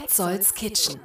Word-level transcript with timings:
Petzolds 0.00 0.54
Kitchen. 0.54 1.00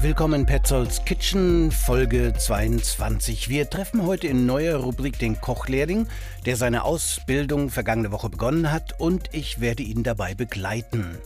Willkommen 0.00 0.42
in 0.42 0.46
Petzolds 0.46 1.04
Kitchen, 1.04 1.72
Folge 1.72 2.32
22. 2.34 3.48
Wir 3.48 3.68
treffen 3.68 4.06
heute 4.06 4.28
in 4.28 4.46
neuer 4.46 4.76
Rubrik 4.76 5.18
den 5.18 5.40
Kochlehrling, 5.40 6.06
der 6.46 6.56
seine 6.56 6.84
Ausbildung 6.84 7.70
vergangene 7.70 8.12
Woche 8.12 8.28
begonnen 8.28 8.70
hat 8.70 9.00
und 9.00 9.30
ich 9.32 9.60
werde 9.60 9.82
ihn 9.82 10.04
dabei 10.04 10.34
begleiten. 10.34 11.18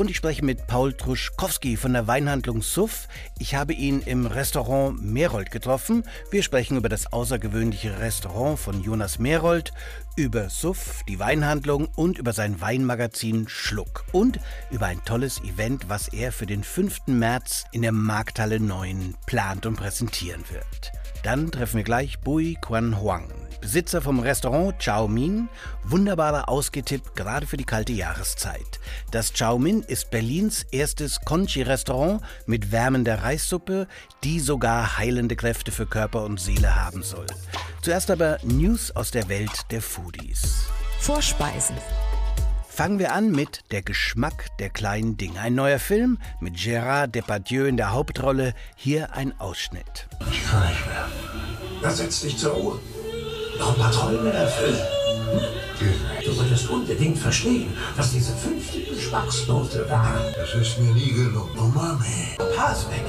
Und 0.00 0.10
ich 0.10 0.16
spreche 0.16 0.42
mit 0.42 0.66
Paul 0.66 0.94
Truschkowski 0.94 1.76
von 1.76 1.92
der 1.92 2.06
Weinhandlung 2.06 2.62
Suff. 2.62 3.06
Ich 3.38 3.54
habe 3.54 3.74
ihn 3.74 4.00
im 4.00 4.24
Restaurant 4.24 5.04
Merold 5.04 5.50
getroffen. 5.50 6.04
Wir 6.30 6.42
sprechen 6.42 6.78
über 6.78 6.88
das 6.88 7.12
außergewöhnliche 7.12 8.00
Restaurant 8.00 8.58
von 8.58 8.82
Jonas 8.82 9.18
Merold, 9.18 9.74
über 10.16 10.48
Suff, 10.48 11.02
die 11.06 11.18
Weinhandlung 11.18 11.86
und 11.96 12.16
über 12.16 12.32
sein 12.32 12.62
Weinmagazin 12.62 13.46
Schluck. 13.46 14.06
Und 14.10 14.40
über 14.70 14.86
ein 14.86 15.04
tolles 15.04 15.38
Event, 15.42 15.90
was 15.90 16.08
er 16.08 16.32
für 16.32 16.46
den 16.46 16.64
5. 16.64 17.08
März 17.08 17.66
in 17.70 17.82
der 17.82 17.92
Markthalle 17.92 18.58
9 18.58 19.16
plant 19.26 19.66
und 19.66 19.76
präsentieren 19.76 20.44
wird. 20.48 20.92
Dann 21.22 21.50
treffen 21.50 21.76
wir 21.76 21.84
gleich 21.84 22.18
Bui 22.20 22.56
Quan 22.60 23.00
Huang, 23.00 23.28
Besitzer 23.60 24.00
vom 24.00 24.20
Restaurant 24.20 24.78
Chao 24.78 25.06
Min. 25.06 25.48
Wunderbarer 25.84 26.48
Ausgetipp, 26.48 27.14
gerade 27.14 27.46
für 27.46 27.58
die 27.58 27.64
kalte 27.64 27.92
Jahreszeit. 27.92 28.80
Das 29.10 29.32
Chao 29.34 29.58
Min 29.58 29.82
ist 29.82 30.10
Berlins 30.10 30.64
erstes 30.70 31.20
Conchi-Restaurant 31.20 32.22
mit 32.46 32.72
wärmender 32.72 33.22
Reissuppe, 33.22 33.86
die 34.24 34.40
sogar 34.40 34.96
heilende 34.96 35.36
Kräfte 35.36 35.72
für 35.72 35.86
Körper 35.86 36.24
und 36.24 36.40
Seele 36.40 36.82
haben 36.82 37.02
soll. 37.02 37.26
Zuerst 37.82 38.10
aber 38.10 38.38
News 38.42 38.90
aus 38.96 39.10
der 39.10 39.28
Welt 39.28 39.66
der 39.70 39.82
Foodies. 39.82 40.66
Vorspeisen. 41.00 41.76
Fangen 42.72 43.00
wir 43.00 43.12
an 43.12 43.32
mit 43.32 43.64
Der 43.72 43.82
Geschmack 43.82 44.46
der 44.58 44.70
kleinen 44.70 45.16
Dinge. 45.16 45.40
Ein 45.40 45.56
neuer 45.56 45.80
Film 45.80 46.18
mit 46.38 46.54
Gérard 46.54 47.08
Depardieu 47.08 47.66
in 47.66 47.76
der 47.76 47.92
Hauptrolle. 47.92 48.54
Hier 48.76 49.12
ein 49.12 49.38
Ausschnitt. 49.40 50.08
Ich 50.30 50.46
kann 50.46 50.66
nicht 50.68 50.86
mehr. 50.86 51.08
Dann 51.82 51.94
setz 51.94 52.20
dich 52.20 52.38
zur 52.38 52.52
Ruhe. 52.52 52.78
Noch 53.58 53.74
ein 53.74 53.80
paar 53.80 53.90
Träume 53.90 54.32
erfüllen. 54.32 54.80
Du 56.24 56.32
solltest 56.32 56.70
unbedingt 56.70 57.18
verstehen, 57.18 57.76
was 57.96 58.12
diese 58.12 58.32
fünfte 58.34 58.80
Geschmacksnote 58.80 59.90
war. 59.90 60.14
Das 60.36 60.54
ist 60.54 60.78
mir 60.78 60.92
nie 60.94 61.12
gelungen. 61.12 61.58
Umami. 61.58 62.36
Papa 62.38 62.72
ist 62.72 62.88
weg. 62.88 63.04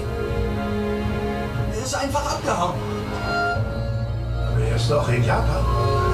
Er 1.71 1.83
ist 1.83 1.93
einfach 1.93 2.33
abgehauen. 2.33 2.79
Aber 3.23 4.59
er 4.59 4.75
ist 4.75 4.89
noch 4.89 5.07
in 5.07 5.23
Japan. 5.23 6.10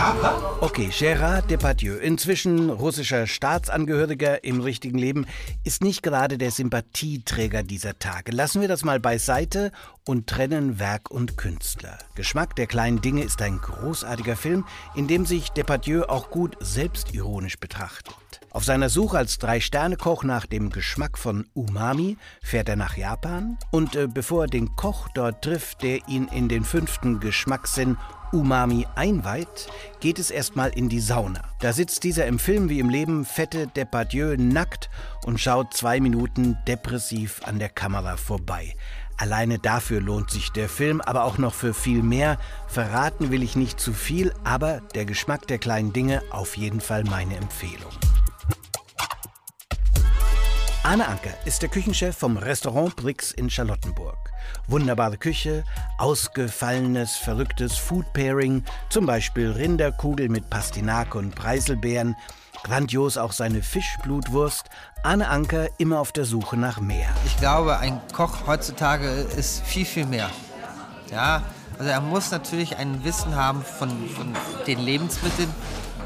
Japan? 0.00 0.42
Okay, 0.62 0.88
Gérard 0.90 1.50
Depardieu, 1.50 1.96
inzwischen 1.96 2.70
russischer 2.70 3.26
Staatsangehöriger 3.26 4.44
im 4.44 4.62
richtigen 4.62 4.96
Leben, 4.96 5.26
ist 5.62 5.84
nicht 5.84 6.02
gerade 6.02 6.38
der 6.38 6.50
Sympathieträger 6.50 7.62
dieser 7.62 7.98
Tage. 7.98 8.32
Lassen 8.32 8.62
wir 8.62 8.68
das 8.68 8.82
mal 8.82 8.98
beiseite 8.98 9.72
und 10.06 10.26
trennen 10.26 10.78
Werk 10.78 11.10
und 11.10 11.36
Künstler. 11.36 11.98
Geschmack 12.14 12.56
der 12.56 12.66
kleinen 12.66 13.02
Dinge 13.02 13.24
ist 13.24 13.42
ein 13.42 13.58
großartiger 13.58 14.36
Film, 14.36 14.64
in 14.94 15.06
dem 15.06 15.26
sich 15.26 15.50
Depardieu 15.50 16.04
auch 16.04 16.30
gut 16.30 16.56
selbstironisch 16.60 17.58
betrachtet. 17.58 18.14
Auf 18.52 18.64
seiner 18.64 18.88
Suche 18.88 19.18
als 19.18 19.36
Drei-Sterne-Koch 19.36 20.24
nach 20.24 20.46
dem 20.46 20.70
Geschmack 20.70 21.18
von 21.18 21.46
Umami 21.52 22.16
fährt 22.42 22.70
er 22.70 22.76
nach 22.76 22.96
Japan 22.96 23.58
und 23.70 23.96
äh, 23.96 24.08
bevor 24.08 24.44
er 24.44 24.48
den 24.48 24.74
Koch 24.76 25.08
dort 25.14 25.44
trifft, 25.44 25.82
der 25.82 26.08
ihn 26.08 26.26
in 26.28 26.48
den 26.48 26.64
fünften 26.64 27.20
Geschmackssinn 27.20 27.98
Umami 28.32 28.86
einweiht, 28.94 29.68
geht 30.00 30.18
es 30.18 30.30
erstmal 30.30 30.70
in 30.70 30.88
die 30.88 31.00
Sauna. 31.00 31.42
Da 31.60 31.72
sitzt 31.72 32.04
dieser 32.04 32.26
im 32.26 32.38
Film 32.38 32.68
wie 32.68 32.80
im 32.80 32.88
Leben 32.88 33.24
fette 33.24 33.66
Depardieu 33.66 34.36
nackt 34.38 34.90
und 35.24 35.40
schaut 35.40 35.74
zwei 35.74 36.00
Minuten 36.00 36.56
depressiv 36.66 37.40
an 37.44 37.58
der 37.58 37.68
Kamera 37.68 38.16
vorbei. 38.16 38.74
Alleine 39.16 39.58
dafür 39.58 40.00
lohnt 40.00 40.30
sich 40.30 40.50
der 40.50 40.68
Film, 40.68 41.00
aber 41.02 41.24
auch 41.24 41.36
noch 41.36 41.52
für 41.52 41.74
viel 41.74 42.02
mehr. 42.02 42.38
Verraten 42.68 43.30
will 43.30 43.42
ich 43.42 43.54
nicht 43.54 43.78
zu 43.78 43.92
viel, 43.92 44.32
aber 44.44 44.80
der 44.94 45.04
Geschmack 45.04 45.46
der 45.46 45.58
kleinen 45.58 45.92
Dinge 45.92 46.22
auf 46.30 46.56
jeden 46.56 46.80
Fall 46.80 47.04
meine 47.04 47.36
Empfehlung. 47.36 47.92
Arne 50.82 51.06
Anker 51.06 51.34
ist 51.44 51.60
der 51.60 51.68
Küchenchef 51.68 52.16
vom 52.16 52.38
Restaurant 52.38 52.96
Brix 52.96 53.32
in 53.32 53.50
Charlottenburg. 53.50 54.29
Wunderbare 54.66 55.16
Küche, 55.16 55.64
ausgefallenes, 55.98 57.16
verrücktes 57.16 57.76
Food 57.76 58.12
Pairing, 58.12 58.64
zum 58.88 59.06
Beispiel 59.06 59.50
Rinderkugel 59.50 60.28
mit 60.28 60.48
Pastinake 60.50 61.18
und 61.18 61.34
Preiselbeeren, 61.34 62.16
grandios 62.62 63.16
auch 63.16 63.32
seine 63.32 63.62
Fischblutwurst. 63.62 64.66
Arne 65.02 65.28
Anker 65.28 65.68
immer 65.78 65.98
auf 66.00 66.12
der 66.12 66.24
Suche 66.24 66.56
nach 66.56 66.80
mehr. 66.80 67.08
Ich 67.24 67.36
glaube, 67.38 67.78
ein 67.78 68.00
Koch 68.12 68.46
heutzutage 68.46 69.08
ist 69.08 69.62
viel, 69.62 69.86
viel 69.86 70.06
mehr. 70.06 70.30
Ja, 71.10 71.42
also 71.78 71.90
er 71.90 72.00
muss 72.00 72.30
natürlich 72.30 72.76
ein 72.76 73.02
Wissen 73.04 73.34
haben 73.34 73.62
von, 73.62 73.88
von 74.10 74.34
den 74.66 74.80
Lebensmitteln, 74.80 75.48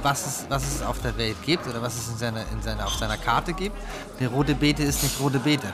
was 0.02 0.26
es, 0.26 0.46
was 0.48 0.66
es 0.66 0.82
auf 0.82 1.00
der 1.00 1.16
Welt 1.18 1.36
gibt 1.44 1.66
oder 1.66 1.82
was 1.82 1.96
es 1.96 2.08
in 2.08 2.16
seiner, 2.16 2.42
in 2.52 2.62
seiner, 2.62 2.86
auf 2.86 2.94
seiner 2.94 3.16
Karte 3.16 3.54
gibt. 3.54 3.76
Eine 4.20 4.28
rote 4.28 4.54
Beete 4.54 4.84
ist 4.84 5.02
nicht 5.02 5.18
rote 5.18 5.40
Beete. 5.40 5.66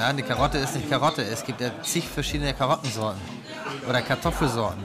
Ja, 0.00 0.06
eine 0.06 0.22
Karotte 0.22 0.56
ist 0.56 0.74
nicht 0.74 0.88
Karotte. 0.88 1.22
Es 1.22 1.44
gibt 1.44 1.60
ja 1.60 1.70
zig 1.82 2.08
verschiedene 2.08 2.54
Karottensorten 2.54 3.20
oder 3.86 4.00
Kartoffelsorten. 4.00 4.82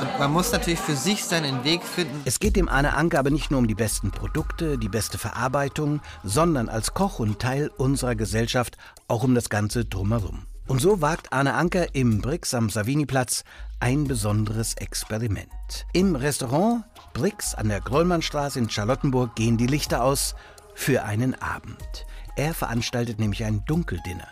Und 0.00 0.18
man 0.18 0.32
muss 0.32 0.50
natürlich 0.50 0.80
für 0.80 0.96
sich 0.96 1.24
seinen 1.24 1.62
Weg 1.62 1.84
finden. 1.84 2.20
Es 2.24 2.40
geht 2.40 2.56
dem 2.56 2.68
Arne 2.68 2.96
Anker 2.96 3.20
aber 3.20 3.30
nicht 3.30 3.52
nur 3.52 3.60
um 3.60 3.68
die 3.68 3.76
besten 3.76 4.10
Produkte, 4.10 4.76
die 4.76 4.88
beste 4.88 5.18
Verarbeitung, 5.18 6.00
sondern 6.24 6.68
als 6.68 6.94
Koch 6.94 7.20
und 7.20 7.38
Teil 7.38 7.70
unserer 7.76 8.16
Gesellschaft 8.16 8.76
auch 9.06 9.22
um 9.22 9.36
das 9.36 9.50
Ganze 9.50 9.84
drumherum. 9.84 10.42
Und 10.66 10.80
so 10.80 11.00
wagt 11.00 11.32
Arne 11.32 11.54
Anker 11.54 11.94
im 11.94 12.20
Brix 12.20 12.54
am 12.54 12.70
Saviniplatz 12.70 13.44
ein 13.78 14.08
besonderes 14.08 14.74
Experiment. 14.74 15.86
Im 15.92 16.16
Restaurant 16.16 16.82
Brix 17.12 17.54
an 17.54 17.68
der 17.68 17.80
Grollmannstraße 17.80 18.58
in 18.58 18.68
Charlottenburg 18.68 19.36
gehen 19.36 19.58
die 19.58 19.68
Lichter 19.68 20.02
aus 20.02 20.34
für 20.74 21.04
einen 21.04 21.40
Abend. 21.40 22.04
Er 22.36 22.52
veranstaltet 22.52 23.20
nämlich 23.20 23.44
ein 23.44 23.64
Dunkeldinner. 23.64 24.28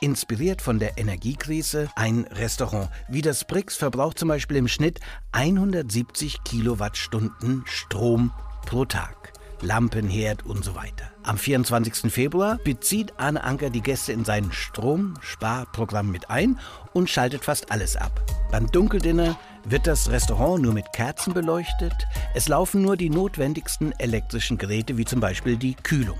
Inspiriert 0.00 0.60
von 0.60 0.78
der 0.78 0.98
Energiekrise 0.98 1.88
ein 1.96 2.26
Restaurant 2.30 2.90
wie 3.08 3.22
das 3.22 3.46
Brix 3.46 3.76
verbraucht 3.76 4.18
zum 4.18 4.28
Beispiel 4.28 4.58
im 4.58 4.68
Schnitt 4.68 5.00
170 5.32 6.44
Kilowattstunden 6.44 7.64
Strom 7.66 8.30
pro 8.66 8.84
Tag. 8.84 9.32
Lampenherd 9.62 10.44
und 10.44 10.64
so 10.64 10.74
weiter. 10.74 11.10
Am 11.22 11.38
24. 11.38 12.12
Februar 12.12 12.58
bezieht 12.62 13.14
Arne 13.18 13.42
Anker 13.42 13.70
die 13.70 13.80
Gäste 13.80 14.12
in 14.12 14.26
sein 14.26 14.52
Stromsparprogramm 14.52 16.10
mit 16.10 16.28
ein 16.28 16.58
und 16.92 17.08
schaltet 17.08 17.42
fast 17.42 17.72
alles 17.72 17.96
ab. 17.96 18.20
Beim 18.50 18.66
Dunkeldinner 18.66 19.38
wird 19.64 19.86
das 19.86 20.10
Restaurant 20.10 20.62
nur 20.62 20.74
mit 20.74 20.92
Kerzen 20.92 21.32
beleuchtet. 21.32 22.06
Es 22.34 22.48
laufen 22.48 22.82
nur 22.82 22.98
die 22.98 23.08
notwendigsten 23.08 23.92
elektrischen 23.98 24.58
Geräte 24.58 24.98
wie 24.98 25.06
zum 25.06 25.20
Beispiel 25.20 25.56
die 25.56 25.74
Kühlung. 25.74 26.18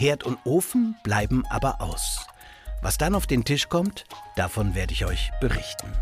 Herd 0.00 0.24
und 0.24 0.38
Ofen 0.44 0.96
bleiben 1.02 1.44
aber 1.50 1.82
aus. 1.82 2.26
Was 2.80 2.96
dann 2.96 3.14
auf 3.14 3.26
den 3.26 3.44
Tisch 3.44 3.68
kommt, 3.68 4.06
davon 4.34 4.74
werde 4.74 4.94
ich 4.94 5.04
euch 5.04 5.30
berichten. 5.42 5.92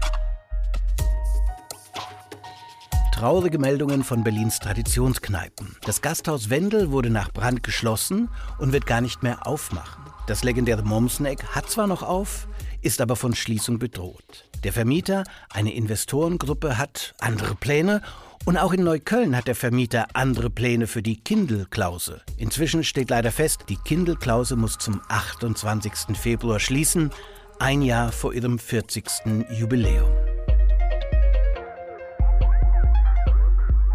Traurige 3.13 3.59
Meldungen 3.59 4.05
von 4.05 4.23
Berlins 4.23 4.61
Traditionskneipen. 4.61 5.75
Das 5.85 6.01
Gasthaus 6.01 6.49
Wendel 6.49 6.93
wurde 6.93 7.11
nach 7.11 7.33
Brand 7.33 7.65
geschlossen 7.65 8.29
und 8.59 8.73
wird 8.73 8.87
gar 8.87 9.01
nicht 9.01 9.25
mehr 9.25 9.49
aufmachen. 9.49 10.05
Das 10.29 10.45
legendäre 10.45 10.85
Momsneck 10.85 11.43
hat 11.47 11.69
zwar 11.69 11.89
noch 11.89 12.05
auf, 12.05 12.47
ist 12.81 13.01
aber 13.01 13.17
von 13.17 13.35
Schließung 13.35 13.81
bedroht. 13.81 14.49
Der 14.63 14.73
Vermieter, 14.73 15.25
eine 15.51 15.75
Investorengruppe, 15.75 16.79
hat 16.79 17.17
andere 17.19 17.57
Pläne 17.57 18.03
und 18.45 18.57
auch 18.57 18.73
in 18.73 18.85
Neukölln 18.85 19.37
hat 19.37 19.49
der 19.49 19.55
Vermieter 19.55 20.07
andere 20.15 20.51
Pläne 20.51 20.87
für 20.87 21.03
die 21.03 21.21
Kindelklause. 21.21 22.23
Inzwischen 22.37 22.85
steht 22.85 23.11
leider 23.11 23.33
fest, 23.33 23.65
die 23.69 23.77
Kindelklause 23.77 24.57
muss 24.57 24.79
zum 24.79 25.01
28. 25.09 26.17
Februar 26.17 26.61
schließen, 26.61 27.11
ein 27.59 27.83
Jahr 27.83 28.13
vor 28.13 28.33
ihrem 28.33 28.59
40. 28.59 29.05
Jubiläum. 29.51 30.11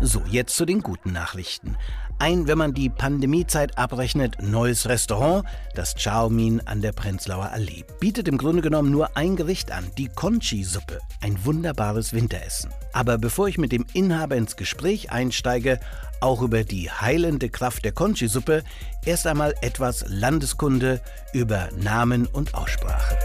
So, 0.01 0.21
jetzt 0.27 0.57
zu 0.57 0.65
den 0.65 0.81
guten 0.81 1.13
Nachrichten. 1.13 1.77
Ein, 2.19 2.47
wenn 2.47 2.57
man 2.57 2.73
die 2.73 2.89
Pandemiezeit 2.89 3.77
abrechnet, 3.77 4.41
neues 4.41 4.87
Restaurant, 4.87 5.45
das 5.75 5.95
Chao 5.95 6.29
Min 6.29 6.61
an 6.65 6.81
der 6.81 6.91
Prenzlauer 6.91 7.49
Allee, 7.51 7.83
bietet 7.99 8.27
im 8.27 8.37
Grunde 8.37 8.61
genommen 8.61 8.91
nur 8.91 9.17
ein 9.17 9.35
Gericht 9.35 9.71
an, 9.71 9.91
die 9.97 10.07
Conchi-Suppe. 10.07 10.99
Ein 11.21 11.43
wunderbares 11.43 12.13
Winteressen. 12.13 12.69
Aber 12.93 13.17
bevor 13.17 13.47
ich 13.47 13.57
mit 13.57 13.71
dem 13.71 13.85
Inhaber 13.93 14.35
ins 14.35 14.55
Gespräch 14.55 15.11
einsteige, 15.11 15.79
auch 16.21 16.41
über 16.41 16.63
die 16.63 16.89
heilende 16.89 17.49
Kraft 17.49 17.83
der 17.83 17.91
Conchi-Suppe, 17.91 18.63
erst 19.05 19.27
einmal 19.27 19.53
etwas 19.61 20.05
Landeskunde 20.07 21.01
über 21.33 21.69
Namen 21.77 22.27
und 22.27 22.53
Aussprache. 22.53 23.17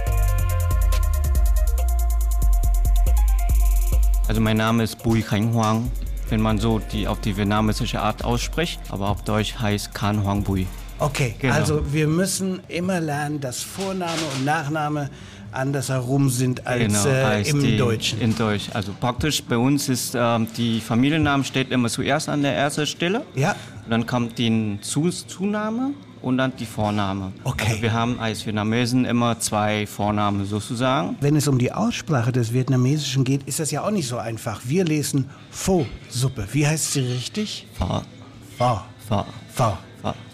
Also 4.27 4.41
mein 4.41 4.57
Name 4.57 4.83
ist 4.83 5.03
Bui 5.03 5.23
Khánh 5.23 5.55
Huang 5.55 5.91
wenn 6.31 6.41
man 6.41 6.59
so 6.59 6.81
die 6.93 7.07
auf 7.09 7.21
die 7.21 7.37
vietnamesische 7.37 8.01
Art 8.01 8.25
ausspricht. 8.25 8.81
Aber 8.91 9.09
auf 9.09 9.23
Deutsch 9.23 9.57
heißt 9.59 9.95
Kan 9.95 10.25
Huang 10.25 10.43
Bui. 10.43 10.67
Okay, 11.01 11.35
Genau. 11.39 11.55
also 11.55 11.93
wir 11.93 12.09
müssen 12.09 12.61
immer 12.69 13.01
lernen, 13.01 13.41
dass 13.41 13.63
Vorname 13.63 14.13
und 14.37 14.45
Nachname 14.45 15.11
anders 15.53 15.89
herum 15.89 16.29
sind 16.29 16.67
als, 16.67 17.07
äh, 17.07 17.09
als 17.11 17.49
im 17.51 17.61
die- 17.63 17.77
Deutschen. 17.77 18.21
In 18.21 18.37
Deutsch. 18.37 18.69
Also 18.75 18.93
praktisch 18.99 19.43
bei 19.45 19.57
uns 19.57 19.89
ist 19.89 20.15
ähm, 20.17 20.49
die 20.57 20.81
Familiennamen 20.81 21.45
steht 21.45 21.71
immer 21.71 21.89
zuerst 21.89 22.29
an 22.29 22.43
der 22.43 22.55
ersten 22.55 22.87
Stelle. 22.87 23.23
Ja. 23.35 23.55
Dann 23.89 24.07
kommt 24.07 24.39
die 24.39 24.79
Zu 24.83 25.09
Zunahme 25.11 25.93
und 26.23 26.39
dann 26.39 26.55
die 26.57 26.67
Vorname. 26.67 27.33
Okay. 27.45 27.67
Also 27.71 27.83
wir 27.83 27.93
haben 27.93 28.19
als 28.21 28.45
Vietnamesen 28.47 29.05
immer 29.05 29.39
zwei 29.41 29.87
Vornamen 29.87 30.45
sozusagen. 30.45 31.17
Wenn 31.21 31.37
es 31.37 31.49
um 31.49 31.59
die 31.59 31.73
Aussprache 31.73 32.33
des 32.33 32.53
Vietnamesischen 32.53 33.25
geht, 33.25 33.43
ist 33.45 33.61
das 33.61 33.71
ja 33.71 33.83
auch 33.83 33.91
nicht 33.91 34.09
so 34.09 34.19
einfach. 34.19 34.61
Wir 34.65 34.85
lesen 34.85 35.29
Pho-Suppe. 35.51 36.49
Wie 36.53 36.67
heißt 36.67 36.93
sie 36.93 37.01
richtig? 37.01 37.67
Pho. 37.75 38.03
Pho. 38.57 38.81
Pho. 39.09 39.25
Pho. 39.55 39.79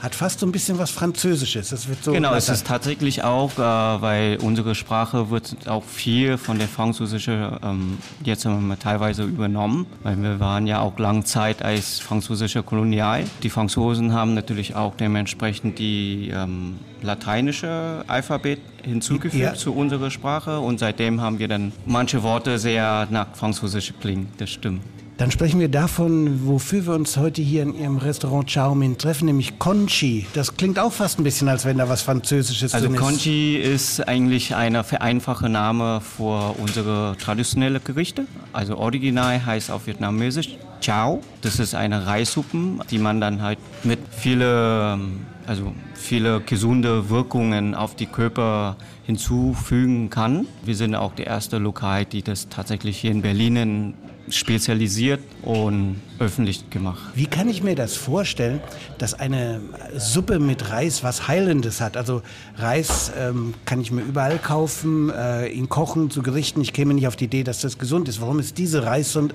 Hat 0.00 0.14
fast 0.14 0.40
so 0.40 0.46
ein 0.46 0.52
bisschen 0.52 0.78
was 0.78 0.90
Französisches. 0.90 1.70
Das 1.70 1.88
wird 1.88 2.02
so 2.04 2.12
Genau, 2.12 2.34
es 2.34 2.48
ist 2.48 2.66
tatsächlich 2.66 3.24
auch, 3.24 3.52
äh, 3.52 3.58
weil 4.02 4.38
unsere 4.42 4.74
Sprache 4.74 5.30
wird 5.30 5.56
auch 5.68 5.82
viel 5.84 6.36
von 6.36 6.58
der 6.58 6.68
französischen 6.68 7.56
ähm, 7.62 7.98
jetzt 8.24 8.44
haben 8.44 8.66
wir 8.68 8.78
teilweise 8.78 9.24
übernommen, 9.24 9.86
weil 10.02 10.20
wir 10.22 10.38
waren 10.40 10.66
ja 10.66 10.80
auch 10.80 10.98
lange 10.98 11.24
Zeit 11.24 11.62
als 11.62 11.98
französische 12.00 12.62
Kolonial. 12.62 13.24
Die 13.42 13.50
Franzosen 13.50 14.12
haben 14.12 14.34
natürlich 14.34 14.74
auch 14.74 14.94
dementsprechend 14.96 15.78
die 15.78 16.30
ähm, 16.34 16.76
lateinische 17.02 18.04
Alphabet 18.06 18.60
hinzugefügt 18.82 19.42
Ja. 19.42 19.54
zu 19.54 19.72
unserer 19.74 20.10
Sprache 20.10 20.60
und 20.60 20.78
seitdem 20.78 21.20
haben 21.20 21.38
wir 21.38 21.48
dann 21.48 21.72
manche 21.86 22.22
Worte 22.22 22.58
sehr 22.58 23.06
nach 23.10 23.28
Französisch 23.34 23.92
klingen. 24.00 24.28
Das 24.38 24.50
stimmt. 24.50 24.82
Dann 25.16 25.30
sprechen 25.30 25.60
wir 25.60 25.68
davon, 25.68 26.44
wofür 26.44 26.86
wir 26.86 26.94
uns 26.94 27.16
heute 27.16 27.40
hier 27.40 27.62
in 27.62 27.78
Ihrem 27.78 27.98
Restaurant 27.98 28.52
Chow 28.52 28.74
Mein 28.74 28.98
treffen, 28.98 29.26
nämlich 29.26 29.60
Conchi. 29.60 30.26
Das 30.34 30.56
klingt 30.56 30.76
auch 30.76 30.92
fast 30.92 31.20
ein 31.20 31.24
bisschen, 31.24 31.48
als 31.48 31.64
wenn 31.64 31.78
da 31.78 31.88
was 31.88 32.02
Französisches 32.02 32.74
Also 32.74 32.88
drin 32.88 32.96
ist. 32.96 33.00
Conchi 33.00 33.56
ist 33.56 34.00
eigentlich 34.08 34.56
ein 34.56 34.82
vereinfachter 34.82 35.48
Name 35.48 36.00
für 36.00 36.56
unsere 36.60 37.16
traditionellen 37.20 37.80
Gerichte. 37.84 38.26
Also 38.52 38.76
original 38.76 39.46
heißt 39.46 39.70
auf 39.70 39.86
Vietnamesisch 39.86 40.56
Chao. 40.80 41.20
Das 41.42 41.60
ist 41.60 41.76
eine 41.76 42.06
Reissuppe, 42.06 42.80
die 42.90 42.98
man 42.98 43.20
dann 43.20 43.40
halt 43.40 43.58
mit 43.84 44.00
viele, 44.10 44.98
also 45.46 45.72
viele 45.94 46.40
gesunde 46.40 47.08
Wirkungen 47.08 47.76
auf 47.76 47.94
die 47.94 48.06
Körper 48.06 48.76
hinzufügen 49.04 50.10
kann. 50.10 50.46
Wir 50.64 50.74
sind 50.74 50.96
auch 50.96 51.14
die 51.14 51.22
erste 51.22 51.58
Lokal, 51.58 52.04
die 52.04 52.22
das 52.22 52.48
tatsächlich 52.48 52.98
hier 52.98 53.12
in 53.12 53.22
Berlin 53.22 53.94
spezialisiert 54.28 55.20
und 55.42 56.00
öffentlich 56.18 56.70
gemacht. 56.70 57.02
Wie 57.14 57.26
kann 57.26 57.48
ich 57.48 57.62
mir 57.62 57.74
das 57.74 57.96
vorstellen, 57.96 58.60
dass 58.98 59.14
eine 59.14 59.60
Suppe 59.96 60.38
mit 60.38 60.70
Reis 60.70 61.02
was 61.02 61.28
Heilendes 61.28 61.80
hat? 61.80 61.96
Also 61.96 62.22
Reis 62.56 63.12
ähm, 63.18 63.54
kann 63.64 63.80
ich 63.80 63.90
mir 63.90 64.02
überall 64.02 64.38
kaufen, 64.38 65.10
äh, 65.10 65.48
ihn 65.48 65.68
kochen 65.68 66.10
zu 66.10 66.22
Gerichten. 66.22 66.60
Ich 66.60 66.72
käme 66.72 66.94
nicht 66.94 67.06
auf 67.06 67.16
die 67.16 67.24
Idee, 67.24 67.44
dass 67.44 67.60
das 67.60 67.78
gesund 67.78 68.08
ist. 68.08 68.20
Warum 68.20 68.38
ist 68.38 68.58
diese 68.58 68.84
Reissuppe 68.84 69.34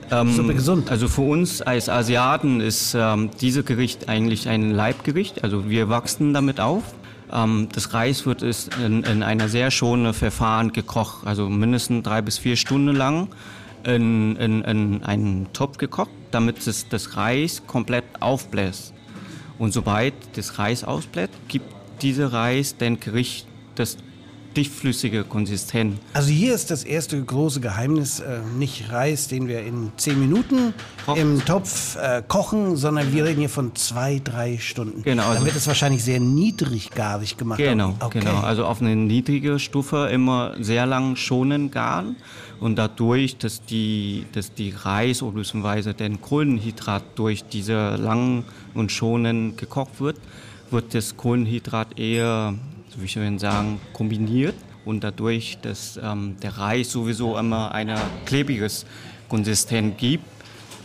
gesund? 0.54 0.90
Also 0.90 1.08
für 1.08 1.22
uns 1.22 1.62
als 1.62 1.90
Asiaten 1.90 2.62
ist 2.62 2.96
ähm, 2.98 3.30
dieses 3.42 3.66
Gericht 3.66 4.10
eigentlich 4.10 4.48
ein 4.48 4.72
Leibgericht. 4.72 5.44
Also 5.44 5.70
wir 5.70 5.90
wachsen 5.90 6.34
damit 6.34 6.60
auf. 6.60 6.84
Ähm, 7.32 7.70
das 7.74 7.94
Reis 7.94 8.26
wird 8.26 8.42
in, 8.42 9.04
in 9.04 9.24
einer 9.24 9.50
sehr 9.50 9.72
schonenden 9.72 10.14
Verfahren 10.14 10.74
gekocht, 10.74 11.26
also 11.26 11.50
mindestens 11.50 12.04
drei 12.04 12.22
bis 12.22 12.38
vier 12.38 12.56
Stunden 12.56 12.96
lang 12.96 13.28
in, 13.84 14.36
in, 14.36 14.62
in 14.64 15.04
einen 15.04 15.52
Topf 15.54 15.78
gekocht, 15.78 16.12
damit 16.32 16.66
es 16.68 16.88
das 16.90 17.16
Reis 17.18 17.64
komplett 17.66 18.06
aufbläst. 18.20 18.94
Und 19.58 19.74
sobald 19.74 20.14
das 20.34 20.58
Reis 20.58 20.84
ausbläht, 20.84 21.30
gibt 21.48 21.66
dieser 22.02 22.32
Reis 22.32 22.78
dem 22.78 23.00
Gericht 23.00 23.48
das 23.76 23.98
dichtflüssige 24.56 25.24
Konsistenz. 25.24 25.96
Also 26.14 26.30
hier 26.30 26.54
ist 26.56 26.72
das 26.72 26.84
erste 26.84 27.22
große 27.24 27.60
Geheimnis 27.62 28.20
äh, 28.20 28.40
nicht 28.58 28.92
Reis, 28.92 29.28
den 29.28 29.48
wir 29.48 29.62
in 29.62 29.92
zehn 29.98 30.20
Minuten 30.20 30.74
Kochen. 31.06 31.22
im 31.22 31.46
Topf 31.46 31.96
äh, 31.96 32.22
kochen, 32.28 32.76
sondern 32.76 33.14
wir 33.14 33.26
reden 33.26 33.40
hier 33.40 33.50
von 33.50 33.76
zwei, 33.76 34.20
drei 34.24 34.58
Stunden. 34.58 35.04
Genau, 35.04 35.24
Dann 35.24 35.32
also- 35.34 35.46
wird 35.46 35.56
es 35.56 35.68
wahrscheinlich 35.68 36.04
sehr 36.04 36.20
niedriggarig 36.20 37.38
gemacht. 37.38 37.58
Genau, 37.60 37.96
okay. 38.00 38.20
genau. 38.20 38.40
Also 38.40 38.66
auf 38.66 38.82
eine 38.82 38.96
niedrige 38.96 39.60
Stufe 39.60 40.10
immer 40.12 40.56
sehr 40.60 40.86
lang 40.86 41.16
schonen 41.16 41.72
garen 41.72 42.16
und 42.60 42.76
dadurch, 42.78 43.38
dass 43.38 43.64
die, 43.64 44.26
dass 44.34 44.54
die 44.54 44.72
Reis 44.72 45.22
oder 45.22 45.38
beziehungsweise 45.38 45.94
den 45.94 46.22
Kohlenhydrat 46.22 47.04
durch 47.16 47.44
diese 47.44 47.96
lang 47.96 48.44
und 48.74 48.92
schonen 48.92 49.56
gekocht 49.56 50.00
wird, 50.02 50.18
wird 50.72 50.94
das 50.94 51.18
Kohlenhydrat 51.18 51.98
eher, 52.00 52.54
wie 53.02 53.06
ich 53.06 53.12
schon 53.12 53.40
sagen, 53.40 53.80
kombiniert 53.94 54.56
und 54.86 55.04
dadurch, 55.04 55.58
dass 55.62 56.00
ähm, 56.02 56.36
der 56.42 56.58
Reis 56.58 56.92
sowieso 56.92 57.38
immer 57.38 57.72
eine 57.74 57.98
klebriges 58.26 58.86
Konsistenz 59.28 59.98
gibt, 59.98 60.26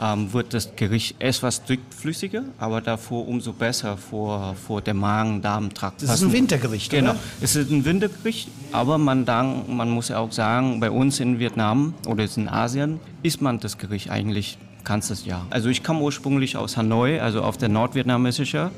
ähm, 0.00 0.32
wird 0.32 0.52
das 0.52 0.74
Gericht 0.76 1.16
etwas 1.20 1.64
dickflüssiger, 1.64 2.44
aber 2.58 2.80
davor 2.80 3.28
umso 3.28 3.52
besser 3.52 3.96
vor, 3.96 4.54
vor 4.66 4.80
der 4.82 4.94
Magen-Darm-Trakt. 4.94 6.02
Das 6.02 6.14
ist 6.14 6.22
ein 6.22 6.32
Wintergericht, 6.32 6.90
Genau, 6.90 7.10
oder? 7.12 7.20
es 7.40 7.54
ist 7.56 7.70
ein 7.70 7.84
Wintergericht, 7.84 8.48
aber 8.72 8.98
man, 8.98 9.24
dann, 9.24 9.76
man 9.76 9.90
muss 9.90 10.08
ja 10.08 10.18
auch 10.18 10.32
sagen, 10.32 10.80
bei 10.80 10.90
uns 10.90 11.20
in 11.20 11.38
Vietnam 11.38 11.94
oder 12.08 12.24
jetzt 12.24 12.36
in 12.36 12.48
Asien 12.48 13.00
isst 13.22 13.40
man 13.40 13.60
das 13.60 13.78
Gericht 13.78 14.10
eigentlich 14.10 14.58
ganzes 14.84 15.24
Jahr. 15.24 15.46
Also 15.50 15.68
ich 15.68 15.82
komme 15.82 16.00
ursprünglich 16.00 16.56
aus 16.56 16.76
Hanoi, 16.76 17.20
also 17.20 17.42
auf 17.42 17.56
der 17.56 17.68
nordvietnamesische 17.68 18.70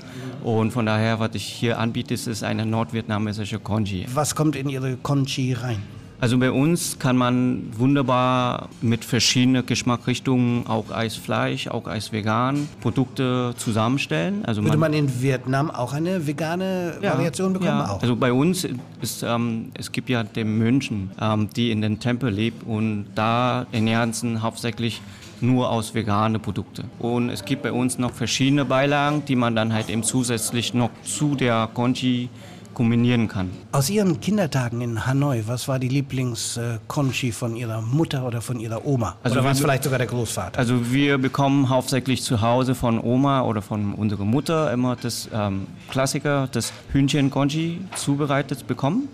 und 0.43 0.71
von 0.71 0.87
daher, 0.87 1.19
was 1.21 1.35
ich 1.35 1.45
hier 1.45 1.79
anbiete, 1.79 2.15
ist, 2.15 2.27
ist 2.27 2.43
eine 2.43 2.65
nordvietnamesische 2.65 3.59
Congee. 3.59 4.07
Was 4.15 4.35
kommt 4.35 4.57
in 4.57 4.69
Ihre 4.69 4.97
Conchi 4.97 5.53
rein? 5.53 5.83
Also 6.19 6.39
bei 6.39 6.51
uns 6.51 6.99
kann 6.99 7.17
man 7.17 7.65
wunderbar 7.77 8.71
mit 8.81 9.05
verschiedenen 9.05 9.67
Geschmacksrichtungen, 9.67 10.67
auch 10.67 10.91
als 10.91 11.15
Fleisch, 11.17 11.69
auch 11.69 11.87
als 11.87 12.11
vegan, 12.11 12.69
Produkte 12.81 13.53
zusammenstellen. 13.59 14.45
Also 14.47 14.65
Würde 14.65 14.79
man 14.79 14.95
in 14.95 15.21
Vietnam 15.21 15.71
auch 15.71 15.93
eine 15.93 16.27
vegane 16.27 16.95
Variation 17.03 17.53
bekommen? 17.53 17.69
ja. 17.71 17.91
Auch. 17.91 18.01
Also 18.01 18.17
bei 18.17 18.33
uns 18.33 18.67
ist, 19.03 19.25
ähm, 19.25 19.73
es 19.75 19.93
gibt 19.93 20.09
ja 20.09 20.23
den 20.23 20.57
Mönchen, 20.57 21.11
ähm, 21.21 21.51
die 21.55 21.71
in 21.71 21.83
den 21.83 22.01
Tempel 22.01 22.31
lebt 22.33 22.67
und 22.67 23.07
da 23.15 23.67
ernähren 23.73 24.15
sie 24.15 24.39
hauptsächlich 24.39 25.03
nur 25.41 25.71
aus 25.71 25.95
vegane 25.95 26.39
Produkte. 26.39 26.85
Und 26.99 27.31
es 27.31 27.45
gibt 27.45 27.63
bei 27.63 27.73
uns 27.73 27.99
noch 27.99 28.13
verschiedene 28.13 28.65
Beilagen, 28.65 29.25
die 29.27 29.37
man 29.37 29.55
dann 29.55 29.73
halt 29.73 29.89
eben 29.89 30.03
zusätzlich 30.03 30.75
noch 30.75 30.91
zu 31.03 31.35
der 31.35 31.69
Congee 31.73 32.29
kombinieren 32.77 33.27
kann. 33.27 33.51
Aus 33.73 33.89
Ihren 33.89 34.21
Kindertagen 34.21 34.83
in 34.83 35.07
Hanoi, 35.07 35.43
was 35.47 35.67
war 35.67 35.79
die 35.79 35.89
Lieblings-Conchi 35.89 37.33
von 37.33 37.57
Ihrer 37.57 37.81
Mutter 37.81 38.27
oder 38.27 38.43
von 38.43 38.61
Ihrer 38.61 38.85
Oma? 38.85 39.17
Also 39.23 39.37
oder 39.37 39.45
war 39.45 39.53
es 39.53 39.61
vielleicht 39.61 39.85
sogar 39.85 39.99
der 39.99 40.07
Großvater? 40.07 40.59
Also 40.59 40.93
wir 40.93 41.17
bekommen 41.17 41.71
hauptsächlich 41.71 42.23
zu 42.23 42.43
Hause 42.43 42.75
von 42.75 43.01
Oma 43.01 43.41
oder 43.43 43.63
von 43.63 43.95
unserer 43.95 44.27
Mutter 44.27 44.71
immer 44.73 44.95
das 44.95 45.27
ähm, 45.33 45.69
Klassiker, 45.89 46.49
das 46.53 46.71
Hühnchen 46.93 47.31
Congee 47.31 47.81
zubereitet 47.95 48.67
bekommen. 48.67 49.09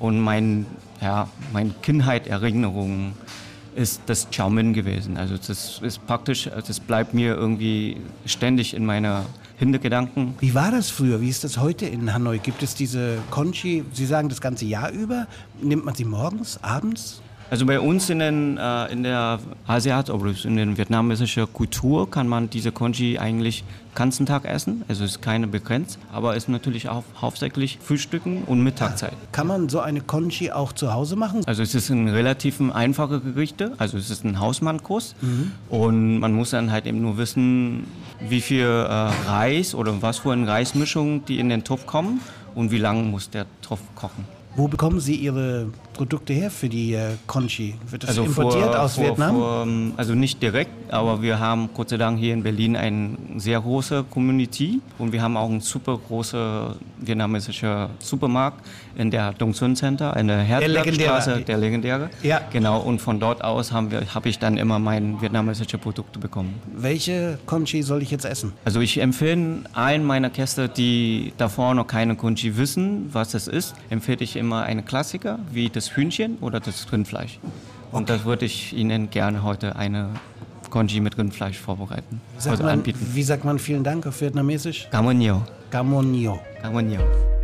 Und 0.00 0.20
mein, 0.20 0.66
ja, 1.00 1.28
meine 1.52 1.70
Kindheitserinnerung 1.82 3.12
ist 3.76 4.02
das 4.06 4.28
Mein 4.36 4.72
gewesen. 4.72 5.16
Also 5.16 5.36
das 5.36 5.80
ist 5.82 6.06
praktisch, 6.06 6.48
das 6.66 6.80
bleibt 6.80 7.14
mir 7.14 7.34
irgendwie 7.34 7.98
ständig 8.24 8.74
in 8.74 8.84
meiner 8.86 9.26
Hintergedanken. 9.58 10.34
Wie 10.40 10.54
war 10.54 10.70
das 10.70 10.90
früher? 10.90 11.20
Wie 11.20 11.28
ist 11.28 11.44
das 11.44 11.58
heute 11.58 11.86
in 11.86 12.12
Hanoi? 12.12 12.38
Gibt 12.38 12.62
es 12.62 12.74
diese 12.74 13.18
Conchi, 13.30 13.84
Sie 13.92 14.06
sagen 14.06 14.28
das 14.28 14.40
ganze 14.40 14.66
Jahr 14.66 14.90
über? 14.90 15.26
Nimmt 15.60 15.84
man 15.84 15.94
sie 15.94 16.04
morgens, 16.04 16.58
abends? 16.62 17.22
Also 17.48 17.64
bei 17.64 17.78
uns 17.78 18.10
in, 18.10 18.18
den, 18.18 18.58
äh, 18.58 18.92
in 18.92 19.04
der 19.04 19.38
Asiat 19.68 20.08
in 20.08 20.56
der 20.56 20.76
vietnamesischen 20.76 21.52
Kultur 21.52 22.10
kann 22.10 22.26
man 22.26 22.50
diese 22.50 22.72
Congee 22.72 23.18
eigentlich 23.18 23.62
ganzen 23.94 24.26
Tag 24.26 24.44
essen. 24.44 24.84
Also 24.88 25.04
es 25.04 25.12
ist 25.12 25.22
keine 25.22 25.46
begrenzt, 25.46 25.98
aber 26.12 26.36
ist 26.36 26.48
natürlich 26.48 26.88
auch 26.88 27.04
hauptsächlich 27.20 27.78
Frühstücken 27.80 28.42
und 28.44 28.62
Mittagszeit. 28.62 29.12
Kann 29.30 29.46
man 29.46 29.68
so 29.68 29.80
eine 29.80 30.00
Conchi 30.00 30.50
auch 30.50 30.72
zu 30.72 30.92
Hause 30.92 31.14
machen? 31.14 31.42
Also 31.46 31.62
es 31.62 31.74
ist 31.74 31.88
ein 31.88 32.08
relativ 32.08 32.60
einfache 32.60 33.20
Gerichte, 33.20 33.72
also 33.78 33.96
es 33.96 34.10
ist 34.10 34.24
ein 34.24 34.40
Hausmannkurs 34.40 35.14
und 35.70 36.18
man 36.18 36.32
muss 36.32 36.50
dann 36.50 36.72
halt 36.72 36.86
eben 36.86 37.00
nur 37.00 37.16
wissen, 37.16 37.86
wie 38.28 38.40
viel 38.40 38.66
äh, 38.66 38.90
Reis 39.28 39.74
oder 39.74 40.02
was 40.02 40.18
für 40.18 40.32
eine 40.32 40.48
Reismischung 40.48 41.24
die 41.24 41.38
in 41.38 41.48
den 41.48 41.64
Topf 41.64 41.86
kommen 41.86 42.20
und 42.54 42.70
wie 42.70 42.78
lange 42.78 43.02
muss 43.02 43.30
der 43.30 43.46
Topf 43.62 43.80
kochen. 43.94 44.24
Wo 44.56 44.68
bekommen 44.68 45.00
Sie 45.00 45.16
Ihre 45.16 45.68
Produkte 45.96 46.32
her 46.32 46.50
für 46.50 46.68
die 46.68 46.94
äh, 46.94 47.12
Conchi? 47.26 47.74
Wird 47.90 48.02
das 48.02 48.10
Also 48.10 48.24
importiert 48.24 48.64
vor- 48.64 48.80
aus 48.80 48.94
vor- 48.94 49.04
Vietnam? 49.04 49.36
vor, 49.36 49.62
ähm, 49.62 49.92
also 49.96 50.14
nicht 50.14 50.42
direkt, 50.42 50.70
aber 50.92 51.22
wir 51.22 51.38
haben 51.38 51.70
Gott 51.74 51.88
sei 51.88 51.96
Dank 51.96 52.18
hier 52.18 52.32
in 52.34 52.42
Berlin 52.42 52.76
eine 52.76 53.16
sehr 53.36 53.60
große 53.60 54.04
Community 54.10 54.80
und 54.98 55.12
wir 55.12 55.22
haben 55.22 55.36
auch 55.36 55.48
einen 55.48 55.60
super 55.60 55.98
großen 55.98 56.74
vietnamesischen 56.98 57.86
Supermarkt 57.98 58.64
in 58.96 59.10
der 59.10 59.32
Dongsun 59.32 59.76
Center, 59.76 60.16
in 60.16 60.28
der 60.28 60.38
Herzbergstraße, 60.38 61.42
der 61.42 61.58
legendäre. 61.58 62.10
Ja. 62.22 62.40
Genau, 62.52 62.80
und 62.80 63.00
von 63.00 63.20
dort 63.20 63.42
aus 63.44 63.72
habe 63.72 64.28
ich 64.28 64.38
dann 64.38 64.56
immer 64.56 64.78
meine 64.78 65.20
vietnamesische 65.20 65.78
Produkte 65.78 66.18
bekommen. 66.18 66.54
Welche 66.74 67.38
Conchi 67.46 67.82
soll 67.82 68.02
ich 68.02 68.10
jetzt 68.10 68.24
essen? 68.24 68.52
Also 68.64 68.80
ich 68.80 68.98
empfehle 69.00 69.64
allen 69.72 70.04
meiner 70.04 70.30
Gäste, 70.30 70.68
die 70.68 71.32
davor 71.36 71.74
noch 71.74 71.86
keine 71.86 72.16
Kunchi 72.16 72.56
wissen, 72.56 73.08
was 73.12 73.34
es 73.34 73.48
ist, 73.48 73.74
empfehle 73.90 74.20
ich 74.20 74.36
immer 74.36 74.62
eine 74.62 74.82
Klassiker 74.82 75.38
wie 75.52 75.68
das 75.68 75.85
Hühnchen 75.94 76.38
oder 76.40 76.60
das 76.60 76.90
Rindfleisch. 76.90 77.38
Und 77.92 78.08
das 78.08 78.24
würde 78.24 78.46
ich 78.46 78.72
Ihnen 78.72 79.10
gerne 79.10 79.42
heute 79.42 79.76
eine 79.76 80.10
Congee 80.70 81.00
mit 81.00 81.16
Rindfleisch 81.16 81.58
vorbereiten. 81.58 82.20
Sagt 82.38 82.52
also 82.52 82.64
man, 82.64 82.72
anbieten. 82.74 83.06
Wie 83.14 83.22
sagt 83.22 83.44
man 83.44 83.58
vielen 83.58 83.84
Dank 83.84 84.06
auf 84.06 84.20
Vietnamesisch? 84.20 84.88
Ơn 84.92 86.08
nhiều. 86.08 86.38
Gamonio. 86.62 87.35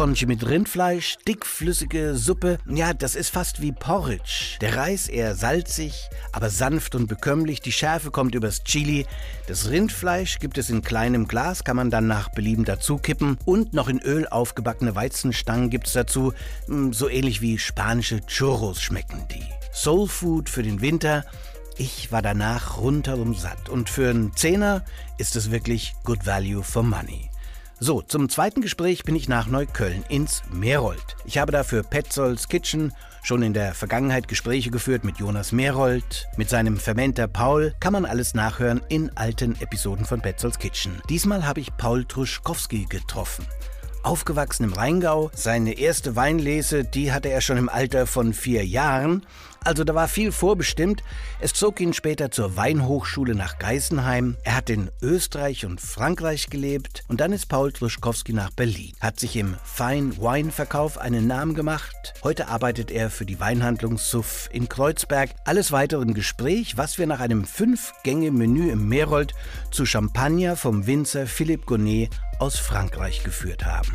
Conchi 0.00 0.24
mit 0.24 0.48
Rindfleisch, 0.48 1.18
dickflüssige 1.28 2.14
Suppe. 2.14 2.56
Ja, 2.66 2.94
das 2.94 3.14
ist 3.14 3.28
fast 3.28 3.60
wie 3.60 3.70
Porridge. 3.70 4.56
Der 4.62 4.74
Reis 4.74 5.08
eher 5.08 5.34
salzig, 5.34 6.08
aber 6.32 6.48
sanft 6.48 6.94
und 6.94 7.06
bekömmlich. 7.06 7.60
Die 7.60 7.70
Schärfe 7.70 8.10
kommt 8.10 8.34
übers 8.34 8.64
Chili. 8.64 9.04
Das 9.46 9.68
Rindfleisch 9.68 10.38
gibt 10.38 10.56
es 10.56 10.70
in 10.70 10.80
kleinem 10.80 11.28
Glas, 11.28 11.64
kann 11.64 11.76
man 11.76 11.90
dann 11.90 12.06
nach 12.06 12.30
Belieben 12.30 12.64
dazu 12.64 12.96
kippen. 12.96 13.36
Und 13.44 13.74
noch 13.74 13.90
in 13.90 14.00
Öl 14.00 14.26
aufgebackene 14.26 14.94
Weizenstangen 14.94 15.68
gibt 15.68 15.86
es 15.86 15.92
dazu. 15.92 16.32
Hm, 16.64 16.94
So 16.94 17.10
ähnlich 17.10 17.42
wie 17.42 17.58
spanische 17.58 18.24
Churros 18.24 18.80
schmecken 18.80 19.26
die. 19.30 19.44
Soul 19.70 20.08
Food 20.08 20.48
für 20.48 20.62
den 20.62 20.80
Winter. 20.80 21.26
Ich 21.76 22.10
war 22.10 22.22
danach 22.22 22.78
rundherum 22.78 23.34
satt. 23.34 23.68
Und 23.68 23.90
für 23.90 24.08
einen 24.08 24.34
Zehner 24.34 24.82
ist 25.18 25.36
es 25.36 25.50
wirklich 25.50 25.92
good 26.04 26.24
value 26.24 26.62
for 26.62 26.82
money. 26.82 27.29
So, 27.82 28.02
zum 28.02 28.28
zweiten 28.28 28.60
Gespräch 28.60 29.04
bin 29.04 29.16
ich 29.16 29.26
nach 29.26 29.46
Neukölln 29.46 30.04
ins 30.10 30.42
Merold. 30.52 31.16
Ich 31.24 31.38
habe 31.38 31.50
dafür 31.50 31.82
Petzolds 31.82 32.46
Kitchen 32.48 32.92
schon 33.22 33.42
in 33.42 33.54
der 33.54 33.72
Vergangenheit 33.72 34.28
Gespräche 34.28 34.70
geführt 34.70 35.02
mit 35.02 35.16
Jonas 35.16 35.50
Merold, 35.50 36.28
mit 36.36 36.50
seinem 36.50 36.76
Fermenter 36.76 37.26
Paul. 37.26 37.72
Kann 37.80 37.94
man 37.94 38.04
alles 38.04 38.34
nachhören 38.34 38.82
in 38.90 39.10
alten 39.16 39.58
Episoden 39.62 40.04
von 40.04 40.20
Petzolds 40.20 40.58
Kitchen. 40.58 41.00
Diesmal 41.08 41.46
habe 41.46 41.60
ich 41.60 41.74
Paul 41.78 42.04
Truschkowski 42.04 42.84
getroffen. 42.84 43.46
Aufgewachsen 44.02 44.64
im 44.64 44.74
Rheingau, 44.74 45.30
seine 45.34 45.78
erste 45.78 46.16
Weinlese, 46.16 46.84
die 46.84 47.12
hatte 47.12 47.30
er 47.30 47.40
schon 47.40 47.56
im 47.56 47.70
Alter 47.70 48.06
von 48.06 48.34
vier 48.34 48.66
Jahren. 48.66 49.24
Also 49.64 49.84
da 49.84 49.94
war 49.94 50.08
viel 50.08 50.32
vorbestimmt. 50.32 51.02
Es 51.38 51.52
zog 51.52 51.80
ihn 51.80 51.92
später 51.92 52.30
zur 52.30 52.56
Weinhochschule 52.56 53.34
nach 53.34 53.58
Geisenheim. 53.58 54.36
Er 54.42 54.56
hat 54.56 54.70
in 54.70 54.90
Österreich 55.02 55.66
und 55.66 55.80
Frankreich 55.80 56.48
gelebt. 56.48 57.04
Und 57.08 57.20
dann 57.20 57.32
ist 57.32 57.46
Paul 57.46 57.72
Truschkowski 57.72 58.32
nach 58.32 58.50
Berlin. 58.50 58.92
Hat 59.00 59.20
sich 59.20 59.36
im 59.36 59.56
Fine 59.64 60.16
Wine 60.16 60.50
Verkauf 60.50 60.98
einen 60.98 61.26
Namen 61.26 61.54
gemacht. 61.54 62.14
Heute 62.22 62.48
arbeitet 62.48 62.90
er 62.90 63.10
für 63.10 63.26
die 63.26 63.38
Weinhandlung 63.38 63.98
Suff 63.98 64.48
in 64.52 64.68
Kreuzberg. 64.68 65.30
Alles 65.44 65.72
weitere 65.72 66.02
im 66.02 66.14
Gespräch, 66.14 66.76
was 66.76 66.98
wir 66.98 67.06
nach 67.06 67.20
einem 67.20 67.44
Fünf-Gänge-Menü 67.44 68.70
im 68.70 68.88
Merold 68.88 69.34
zu 69.70 69.84
Champagner 69.84 70.56
vom 70.56 70.86
Winzer 70.86 71.26
Philippe 71.26 71.66
Gonnet 71.66 72.10
aus 72.38 72.58
Frankreich 72.58 73.22
geführt 73.22 73.66
haben. 73.66 73.92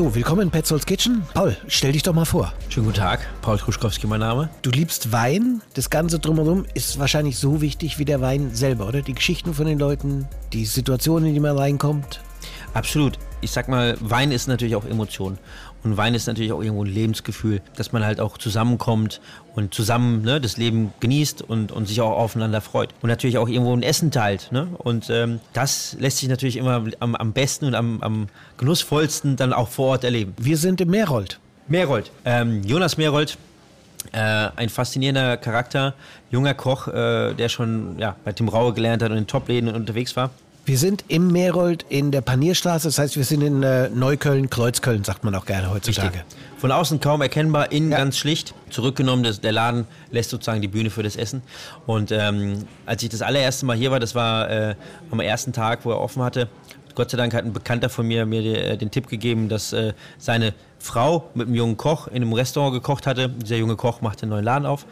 So, 0.00 0.14
willkommen 0.14 0.40
in 0.40 0.50
Petzolds 0.50 0.86
Kitchen. 0.86 1.24
Paul, 1.34 1.54
stell 1.68 1.92
dich 1.92 2.02
doch 2.02 2.14
mal 2.14 2.24
vor. 2.24 2.54
Schönen 2.70 2.86
guten 2.86 2.96
Tag, 2.96 3.20
Paul 3.42 3.58
Kruschkowski 3.58 4.06
mein 4.06 4.20
Name. 4.20 4.48
Du 4.62 4.70
liebst 4.70 5.12
Wein. 5.12 5.60
Das 5.74 5.90
Ganze 5.90 6.18
drumherum 6.18 6.64
ist 6.72 6.98
wahrscheinlich 6.98 7.36
so 7.36 7.60
wichtig 7.60 7.98
wie 7.98 8.06
der 8.06 8.22
Wein 8.22 8.54
selber, 8.54 8.88
oder? 8.88 9.02
Die 9.02 9.12
Geschichten 9.12 9.52
von 9.52 9.66
den 9.66 9.78
Leuten, 9.78 10.26
die 10.54 10.64
Situationen, 10.64 11.28
in 11.28 11.34
die 11.34 11.40
man 11.40 11.58
reinkommt. 11.58 12.22
Absolut. 12.72 13.18
Ich 13.42 13.50
sag 13.50 13.68
mal, 13.68 13.98
Wein 14.00 14.32
ist 14.32 14.48
natürlich 14.48 14.74
auch 14.74 14.86
Emotion. 14.86 15.36
Und 15.82 15.96
Wein 15.96 16.14
ist 16.14 16.26
natürlich 16.26 16.52
auch 16.52 16.62
irgendwo 16.62 16.84
ein 16.84 16.92
Lebensgefühl, 16.92 17.62
dass 17.76 17.92
man 17.92 18.04
halt 18.04 18.20
auch 18.20 18.36
zusammenkommt 18.36 19.20
und 19.54 19.74
zusammen 19.74 20.22
ne, 20.22 20.40
das 20.40 20.56
Leben 20.56 20.92
genießt 21.00 21.42
und, 21.42 21.72
und 21.72 21.86
sich 21.86 22.00
auch 22.00 22.16
aufeinander 22.16 22.60
freut. 22.60 22.90
Und 23.02 23.08
natürlich 23.08 23.38
auch 23.38 23.48
irgendwo 23.48 23.74
ein 23.74 23.82
Essen 23.82 24.10
teilt. 24.10 24.52
Ne? 24.52 24.68
Und 24.78 25.08
ähm, 25.10 25.40
das 25.52 25.96
lässt 25.98 26.18
sich 26.18 26.28
natürlich 26.28 26.56
immer 26.56 26.84
am, 27.00 27.14
am 27.14 27.32
besten 27.32 27.64
und 27.64 27.74
am, 27.74 28.02
am 28.02 28.28
genussvollsten 28.58 29.36
dann 29.36 29.52
auch 29.52 29.68
vor 29.68 29.88
Ort 29.88 30.04
erleben. 30.04 30.34
Wir 30.38 30.56
sind 30.56 30.80
im 30.80 30.90
Merold. 30.90 31.38
Merold. 31.68 32.10
Ähm, 32.24 32.62
Jonas 32.64 32.96
Merold, 32.96 33.38
äh, 34.12 34.18
ein 34.18 34.68
faszinierender 34.68 35.36
Charakter, 35.36 35.94
junger 36.30 36.54
Koch, 36.54 36.88
äh, 36.88 37.34
der 37.34 37.48
schon 37.48 37.98
ja, 37.98 38.16
bei 38.24 38.32
Tim 38.32 38.48
Raue 38.48 38.72
gelernt 38.74 39.02
hat 39.02 39.10
und 39.10 39.16
in 39.16 39.26
Top-Läden 39.26 39.72
unterwegs 39.72 40.16
war. 40.16 40.30
Wir 40.70 40.78
sind 40.78 41.04
im 41.08 41.32
Merold 41.32 41.84
in 41.88 42.12
der 42.12 42.20
Panierstraße. 42.20 42.86
Das 42.86 43.00
heißt, 43.00 43.16
wir 43.16 43.24
sind 43.24 43.42
in 43.42 43.64
äh, 43.64 43.88
Neukölln, 43.88 44.50
Kreuzköln, 44.50 45.02
sagt 45.02 45.24
man 45.24 45.34
auch 45.34 45.44
gerne 45.44 45.68
heutzutage. 45.68 46.22
Von 46.58 46.70
außen 46.70 47.00
kaum 47.00 47.22
erkennbar, 47.22 47.72
innen 47.72 47.90
Ja. 47.90 47.98
ganz 47.98 48.16
schlicht. 48.16 48.54
Zurückgenommen, 48.70 49.24
das, 49.24 49.40
der 49.40 49.50
Laden 49.50 49.88
lässt 50.12 50.30
sozusagen 50.30 50.62
die 50.62 50.68
Bühne 50.68 50.90
für 50.90 51.02
das 51.02 51.16
Essen. 51.16 51.42
Und 51.86 52.12
ähm, 52.12 52.66
als 52.86 53.02
ich 53.02 53.08
das 53.08 53.20
allererste 53.20 53.66
Mal 53.66 53.76
hier 53.76 53.90
war, 53.90 53.98
das 53.98 54.14
war 54.14 54.48
äh, 54.48 54.74
am 55.10 55.18
ersten 55.18 55.52
Tag, 55.52 55.84
wo 55.84 55.90
er 55.90 55.98
offen 55.98 56.22
hatte, 56.22 56.46
Gott 56.94 57.10
sei 57.10 57.16
Dank 57.16 57.34
hat 57.34 57.44
ein 57.44 57.52
Bekannter 57.52 57.88
von 57.88 58.06
mir 58.06 58.24
mir 58.24 58.40
äh, 58.44 58.76
den 58.76 58.92
Tipp 58.92 59.08
gegeben, 59.08 59.48
dass 59.48 59.72
äh, 59.72 59.92
seine 60.18 60.54
Frau 60.78 61.30
mit 61.34 61.48
einem 61.48 61.56
jungen 61.56 61.78
Koch 61.78 62.06
in 62.06 62.14
einem 62.22 62.32
Restaurant 62.32 62.74
gekocht 62.74 63.08
hatte. 63.08 63.28
Dieser 63.28 63.56
junge 63.56 63.74
Koch 63.74 64.02
machte 64.02 64.22
einen 64.22 64.30
neuen 64.30 64.44
Laden 64.44 64.66
auf. 64.66 64.86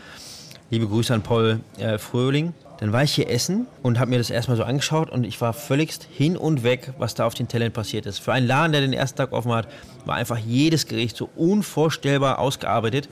Liebe 0.70 0.88
Grüße 0.88 1.14
an 1.14 1.22
Paul 1.22 1.60
äh, 1.78 1.98
Fröhling. 1.98 2.52
Dann 2.78 2.92
war 2.92 3.02
ich 3.02 3.12
hier 3.12 3.28
essen 3.28 3.66
und 3.82 3.98
habe 3.98 4.10
mir 4.10 4.18
das 4.18 4.30
erstmal 4.30 4.56
so 4.56 4.62
angeschaut 4.62 5.10
und 5.10 5.24
ich 5.24 5.40
war 5.40 5.52
völligst 5.52 6.06
hin 6.12 6.36
und 6.36 6.62
weg, 6.62 6.92
was 6.98 7.14
da 7.14 7.26
auf 7.26 7.34
den 7.34 7.48
Tellern 7.48 7.72
passiert 7.72 8.06
ist. 8.06 8.18
Für 8.18 8.32
einen 8.32 8.46
Laden, 8.46 8.72
der 8.72 8.80
den 8.80 8.92
ersten 8.92 9.18
Tag 9.18 9.32
offen 9.32 9.52
hat, 9.52 9.66
war 10.04 10.14
einfach 10.14 10.38
jedes 10.38 10.86
Gericht 10.86 11.16
so 11.16 11.28
unvorstellbar 11.34 12.38
ausgearbeitet 12.38 13.08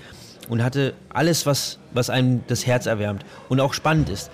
und 0.48 0.62
hatte 0.62 0.94
alles, 1.12 1.46
was, 1.46 1.78
was 1.92 2.10
einem 2.10 2.44
das 2.46 2.64
Herz 2.64 2.86
erwärmt 2.86 3.24
und 3.48 3.60
auch 3.60 3.74
spannend 3.74 4.08
ist. 4.08 4.30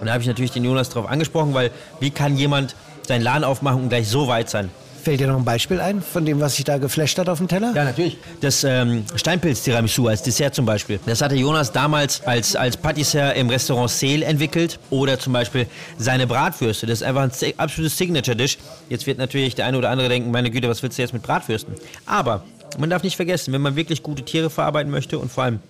Und 0.00 0.06
da 0.06 0.12
habe 0.12 0.22
ich 0.22 0.28
natürlich 0.28 0.50
den 0.50 0.64
Jonas 0.64 0.88
darauf 0.88 1.08
angesprochen, 1.08 1.54
weil 1.54 1.70
wie 2.00 2.10
kann 2.10 2.36
jemand 2.36 2.74
seinen 3.06 3.22
Laden 3.22 3.44
aufmachen 3.44 3.82
und 3.82 3.88
gleich 3.88 4.08
so 4.08 4.26
weit 4.26 4.50
sein? 4.50 4.70
Fällt 5.06 5.20
dir 5.20 5.28
noch 5.28 5.36
ein 5.36 5.44
Beispiel 5.44 5.80
ein 5.80 6.02
von 6.02 6.24
dem, 6.24 6.40
was 6.40 6.56
sich 6.56 6.64
da 6.64 6.78
geflasht 6.78 7.16
hat 7.16 7.28
auf 7.28 7.38
dem 7.38 7.46
Teller? 7.46 7.70
Ja, 7.76 7.84
natürlich. 7.84 8.18
Das 8.40 8.64
ähm, 8.64 9.04
Steinpilz-Tiramisu 9.14 10.08
als 10.08 10.24
Dessert 10.24 10.52
zum 10.52 10.66
Beispiel. 10.66 10.98
Das 11.06 11.22
hatte 11.22 11.36
Jonas 11.36 11.70
damals 11.70 12.26
als, 12.26 12.56
als 12.56 12.76
Patissier 12.76 13.34
im 13.34 13.48
Restaurant 13.48 13.88
Seel 13.88 14.24
entwickelt. 14.24 14.80
Oder 14.90 15.16
zum 15.16 15.32
Beispiel 15.32 15.68
seine 15.96 16.26
Bratwürste. 16.26 16.88
Das 16.88 17.02
ist 17.02 17.06
einfach 17.06 17.22
ein 17.22 17.30
absolutes 17.56 17.96
Signature-Dish. 17.96 18.58
Jetzt 18.88 19.06
wird 19.06 19.18
natürlich 19.18 19.54
der 19.54 19.66
eine 19.66 19.78
oder 19.78 19.90
andere 19.90 20.08
denken, 20.08 20.32
meine 20.32 20.50
Güte, 20.50 20.68
was 20.68 20.82
willst 20.82 20.98
du 20.98 21.02
jetzt 21.02 21.12
mit 21.12 21.22
Bratwürsten? 21.22 21.74
Aber 22.04 22.42
man 22.76 22.90
darf 22.90 23.04
nicht 23.04 23.14
vergessen, 23.14 23.52
wenn 23.52 23.62
man 23.62 23.76
wirklich 23.76 24.02
gute 24.02 24.24
Tiere 24.24 24.50
verarbeiten 24.50 24.90
möchte 24.90 25.20
und 25.20 25.30
vor 25.30 25.44
allem 25.44 25.60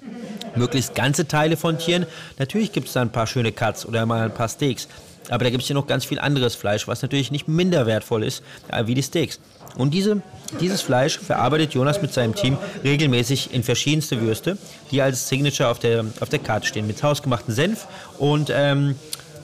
möglichst 0.54 0.94
ganze 0.94 1.28
Teile 1.28 1.58
von 1.58 1.76
Tieren, 1.76 2.06
natürlich 2.38 2.72
gibt 2.72 2.86
es 2.86 2.94
da 2.94 3.02
ein 3.02 3.10
paar 3.10 3.26
schöne 3.26 3.52
Cuts 3.52 3.84
oder 3.84 4.06
mal 4.06 4.22
ein 4.22 4.32
paar 4.32 4.48
Steaks. 4.48 4.88
Aber 5.30 5.44
da 5.44 5.50
gibt 5.50 5.62
es 5.62 5.68
ja 5.68 5.74
noch 5.74 5.86
ganz 5.86 6.04
viel 6.04 6.18
anderes 6.18 6.54
Fleisch, 6.54 6.86
was 6.88 7.02
natürlich 7.02 7.30
nicht 7.30 7.48
minder 7.48 7.86
wertvoll 7.86 8.24
ist 8.24 8.42
äh, 8.68 8.86
wie 8.86 8.94
die 8.94 9.02
Steaks. 9.02 9.40
Und 9.76 9.92
diese, 9.92 10.22
dieses 10.60 10.80
Fleisch 10.80 11.18
verarbeitet 11.18 11.74
Jonas 11.74 12.00
mit 12.00 12.12
seinem 12.12 12.34
Team 12.34 12.56
regelmäßig 12.82 13.52
in 13.52 13.62
verschiedenste 13.62 14.20
Würste, 14.20 14.56
die 14.90 15.02
als 15.02 15.28
Signature 15.28 15.68
auf 15.68 15.78
der, 15.78 16.04
auf 16.20 16.28
der 16.28 16.38
Karte 16.38 16.66
stehen. 16.66 16.86
Mit 16.86 17.02
hausgemachten 17.02 17.54
Senf 17.54 17.86
und, 18.18 18.50
ähm, 18.54 18.94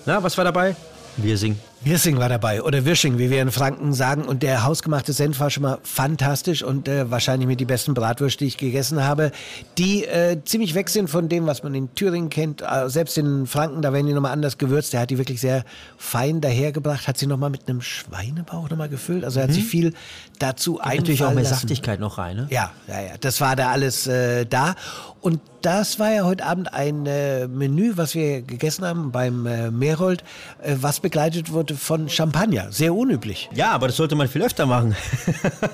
na, 0.06 0.22
was 0.22 0.36
war 0.38 0.44
dabei? 0.44 0.74
Wirsing. 1.16 1.58
Wirsing 1.84 2.18
war 2.18 2.28
dabei 2.28 2.62
oder 2.62 2.84
Wirsching, 2.84 3.18
wie 3.18 3.28
wir 3.28 3.42
in 3.42 3.50
Franken 3.50 3.92
sagen. 3.92 4.24
Und 4.24 4.42
der 4.42 4.64
hausgemachte 4.64 5.12
Senf 5.12 5.40
war 5.40 5.50
schon 5.50 5.64
mal 5.64 5.78
fantastisch 5.82 6.62
und 6.62 6.86
äh, 6.86 7.10
wahrscheinlich 7.10 7.48
mit 7.48 7.58
die 7.58 7.64
besten 7.64 7.92
Bratwürste, 7.92 8.44
die 8.44 8.48
ich 8.48 8.56
gegessen 8.56 9.02
habe, 9.02 9.32
die 9.78 10.04
äh, 10.04 10.38
ziemlich 10.44 10.74
weg 10.74 10.88
sind 10.88 11.10
von 11.10 11.28
dem, 11.28 11.46
was 11.46 11.64
man 11.64 11.74
in 11.74 11.92
Thüringen 11.94 12.30
kennt. 12.30 12.62
Äh, 12.62 12.88
selbst 12.88 13.18
in 13.18 13.46
Franken, 13.46 13.82
da 13.82 13.92
werden 13.92 14.06
die 14.06 14.12
nochmal 14.12 14.32
anders 14.32 14.58
gewürzt. 14.58 14.92
Der 14.92 15.00
hat 15.00 15.10
die 15.10 15.18
wirklich 15.18 15.40
sehr 15.40 15.64
fein 15.98 16.40
dahergebracht, 16.40 17.08
hat 17.08 17.18
sie 17.18 17.26
nochmal 17.26 17.50
mit 17.50 17.68
einem 17.68 17.80
Schweinebauch 17.80 18.70
nochmal 18.70 18.88
gefüllt. 18.88 19.24
Also 19.24 19.40
er 19.40 19.44
hat 19.44 19.52
sich 19.52 19.64
viel 19.64 19.94
dazu 20.38 20.78
einfallen 20.78 20.98
Natürlich 20.98 21.24
auch 21.24 21.34
mehr 21.34 21.42
lassen. 21.42 21.54
Saftigkeit 21.54 21.98
noch 21.98 22.18
rein, 22.18 22.36
ne? 22.36 22.46
Ja, 22.50 22.70
ja, 22.86 23.00
ja. 23.00 23.12
Das 23.20 23.40
war 23.40 23.56
da 23.56 23.70
alles 23.70 24.06
äh, 24.06 24.46
da. 24.46 24.76
Und 25.20 25.40
das 25.62 25.98
war 25.98 26.12
ja 26.12 26.24
heute 26.24 26.44
Abend 26.44 26.72
ein 26.74 27.06
äh, 27.06 27.46
Menü, 27.46 27.92
was 27.96 28.14
wir 28.14 28.42
gegessen 28.42 28.84
haben 28.84 29.12
beim 29.12 29.46
äh, 29.46 29.70
Merold, 29.70 30.24
äh, 30.62 30.76
was 30.80 31.00
begleitet 31.00 31.52
wurde 31.52 31.76
von 31.76 32.08
Champagner. 32.08 32.70
Sehr 32.72 32.94
unüblich. 32.94 33.48
Ja, 33.54 33.70
aber 33.70 33.86
das 33.86 33.96
sollte 33.96 34.14
man 34.14 34.28
viel 34.28 34.42
öfter 34.42 34.66
machen. 34.66 34.96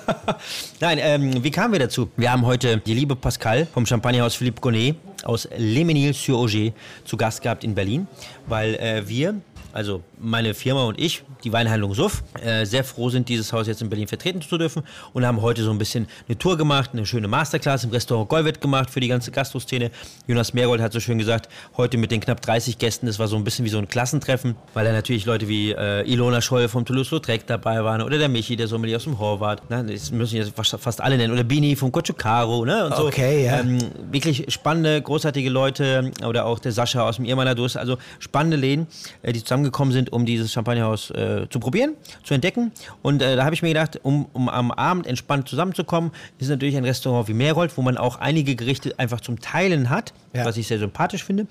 Nein, 0.81 0.99
ähm, 1.01 1.43
wie 1.43 1.51
kamen 1.51 1.73
wir 1.73 1.81
dazu? 1.81 2.11
Wir 2.17 2.31
haben 2.31 2.45
heute 2.45 2.79
die 2.79 2.95
liebe 2.95 3.17
Pascal 3.17 3.67
vom 3.67 3.87
Champagnerhaus 3.87 4.35
Philippe 4.35 4.61
Gonnet 4.61 4.97
aus 5.25 5.49
Les 5.57 5.85
Menil-sur-Auger 5.85 6.73
zu 7.05 7.17
Gast 7.17 7.43
gehabt 7.43 7.65
in 7.65 7.75
Berlin, 7.75 8.07
weil 8.47 8.75
äh, 8.75 9.09
wir 9.09 9.41
also 9.73 10.03
meine 10.19 10.55
Firma 10.55 10.85
und 10.85 11.01
ich, 11.01 11.23
die 11.45 11.53
Weinhandlung 11.53 11.95
Suff, 11.95 12.23
äh, 12.43 12.65
sehr 12.65 12.85
froh 12.85 13.11
sind, 13.11 13.29
dieses 13.29 13.53
Haus 13.53 13.67
jetzt 13.67 13.83
in 13.83 13.89
Berlin 13.89 14.09
vertreten 14.09 14.43
zu 14.43 14.59
dürfen 14.59 14.83
und 15.13 15.27
haben 15.27 15.41
heute 15.43 15.63
so 15.63 15.71
ein 15.71 15.79
bisschen 15.79 16.07
eine 16.27 16.39
Tour 16.39 16.57
gemacht, 16.57 16.91
eine 16.93 17.07
schöne 17.07 17.29
Masterclass 17.29 17.85
im 17.85 17.91
Restaurant 17.91 18.29
Golvet 18.29 18.61
gemacht 18.61 18.91
für 18.91 19.01
die 19.01 19.09
ganze 19.09 19.31
Gastroszene. 19.31 19.91
Jonas 20.27 20.55
Meergold 20.55 20.81
hat 20.81 20.93
so 20.93 21.01
schön 21.01 21.19
gesagt, 21.19 21.49
heute 21.77 21.99
mit 21.99 22.11
den 22.11 22.21
knapp 22.21 22.41
30 22.41 22.79
Gästen, 22.79 23.07
das 23.07 23.19
war 23.19 23.29
so 23.29 23.37
ein 23.37 23.45
bisschen 23.45 23.65
wie 23.65 23.71
so 23.71 23.79
ein 23.79 23.89
Klassentreffen, 23.89 24.57
weil 24.75 24.85
da 24.85 24.93
natürlich 24.93 25.27
Leute 25.27 25.49
wie 25.49 25.73
äh, 25.73 26.11
Ilona 26.11 26.41
Scholl 26.41 26.69
vom 26.69 26.85
Toulouse-Lautrec 26.85 27.47
dabei 27.47 27.85
waren 27.85 28.03
oder 28.03 28.19
der 28.19 28.29
Michi, 28.29 28.57
der 28.57 28.69
Sommelier 28.69 28.97
aus 28.97 29.05
dem 29.05 29.19
Horvath, 29.19 29.69
ne, 29.71 29.85
das 29.85 30.11
müssen 30.11 30.37
jetzt 30.37 30.53
fast 30.55 31.01
alle 31.01 31.17
nennen, 31.17 31.33
oder 31.33 31.45
Bini 31.45 31.77
vom 31.77 31.93
Cochocaro, 31.93 32.65
ne, 32.65 32.87
und 32.87 32.97
so. 32.97 33.07
Okay, 33.07 33.45
ja. 33.45 33.61
Ähm, 33.61 33.79
wirklich 34.11 34.53
spannende, 34.53 35.01
großartige 35.01 35.51
Leute 35.51 36.11
oder 36.27 36.47
auch 36.47 36.59
der 36.59 36.73
Sascha 36.73 37.07
aus 37.09 37.17
dem 37.17 37.25
Irmaner 37.25 37.55
Durst, 37.55 37.77
also 37.77 37.99
spannende 38.19 38.57
Läden, 38.57 38.87
äh, 39.23 39.33
die 39.33 39.45
zusammengekommen 39.59 39.93
sind, 39.93 40.13
um 40.13 40.25
dieses 40.25 40.53
Champagnerhaus 40.53 41.11
äh, 41.11 41.47
zu 41.51 41.61
probieren, 41.61 41.95
zu 42.25 42.35
entdecken. 42.35 42.73
Und 43.03 43.23
äh, 43.23 43.37
da 43.37 43.45
habe 43.45 43.55
ich 43.55 43.63
mir 43.63 43.69
gedacht, 43.69 43.99
um, 44.03 44.27
um 44.33 44.49
am 44.49 44.71
Abend 44.71 45.07
entspannt 45.07 45.49
zusammenzukommen, 45.49 46.13
ist 46.39 46.49
natürlich 46.49 46.77
ein 46.77 46.85
Restaurant 46.85 47.29
wie 47.29 47.35
Meergold, 47.35 47.77
wo 47.77 47.83
man 47.83 47.97
auch 47.99 48.17
einige 48.17 48.55
Gerichte 48.55 48.99
einfach 48.99 49.21
zum 49.21 49.41
Teilen 49.41 49.91
hat, 49.91 50.13
Ja. 50.35 50.45
was 50.45 50.57
ich 50.57 50.67
sehr 50.69 50.79
sympathisch 50.79 51.25
finde. 51.25 51.47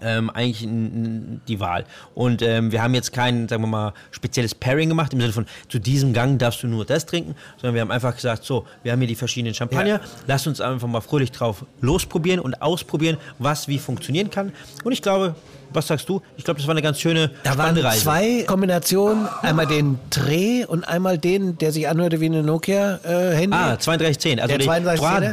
Ähm, 0.00 0.30
eigentlich 0.30 0.66
die 0.66 1.60
Wahl. 1.60 1.84
Und 2.14 2.40
ähm, 2.40 2.72
wir 2.72 2.82
haben 2.82 2.94
jetzt 2.94 3.12
kein, 3.12 3.46
sagen 3.46 3.62
wir 3.62 3.66
mal, 3.66 3.92
spezielles 4.10 4.54
Pairing 4.54 4.88
gemacht, 4.88 5.12
im 5.12 5.20
Sinne 5.20 5.34
von, 5.34 5.44
zu 5.68 5.78
diesem 5.78 6.14
Gang 6.14 6.38
darfst 6.38 6.62
du 6.62 6.66
nur 6.66 6.86
das 6.86 7.04
trinken, 7.04 7.34
sondern 7.58 7.74
wir 7.74 7.82
haben 7.82 7.90
einfach 7.90 8.14
gesagt, 8.14 8.42
so, 8.42 8.64
wir 8.82 8.92
haben 8.92 9.00
hier 9.00 9.08
die 9.08 9.14
verschiedenen 9.14 9.52
Champagner, 9.54 10.00
lass 10.26 10.46
uns 10.46 10.62
einfach 10.62 10.88
mal 10.88 11.02
fröhlich 11.02 11.30
drauf 11.30 11.66
losprobieren 11.82 12.40
und 12.40 12.62
ausprobieren, 12.62 13.18
was 13.38 13.68
wie 13.68 13.78
funktionieren 13.78 14.30
kann. 14.30 14.52
Und 14.82 14.92
ich 14.92 15.02
glaube, 15.02 15.34
was 15.74 15.86
sagst 15.86 16.08
du? 16.08 16.20
Ich 16.36 16.44
glaube, 16.44 16.58
das 16.58 16.66
war 16.66 16.72
eine 16.74 16.82
ganz 16.82 17.00
schöne, 17.00 17.30
Da 17.44 17.56
waren 17.58 17.76
Reise. 17.76 18.02
zwei 18.02 18.44
Kombinationen, 18.46 19.26
einmal 19.42 19.66
den 19.66 19.98
Dreh 20.10 20.64
und 20.64 20.84
einmal 20.84 21.18
den, 21.18 21.58
der 21.58 21.72
sich 21.72 21.88
anhörte 21.88 22.20
wie 22.20 22.26
eine 22.26 22.42
Nokia-Handy. 22.42 23.56
Ah, 23.56 23.76
3210, 23.76 24.40
also 24.40 24.48
Der 24.48 24.58
die 24.58 24.68
3210er? 24.68 25.30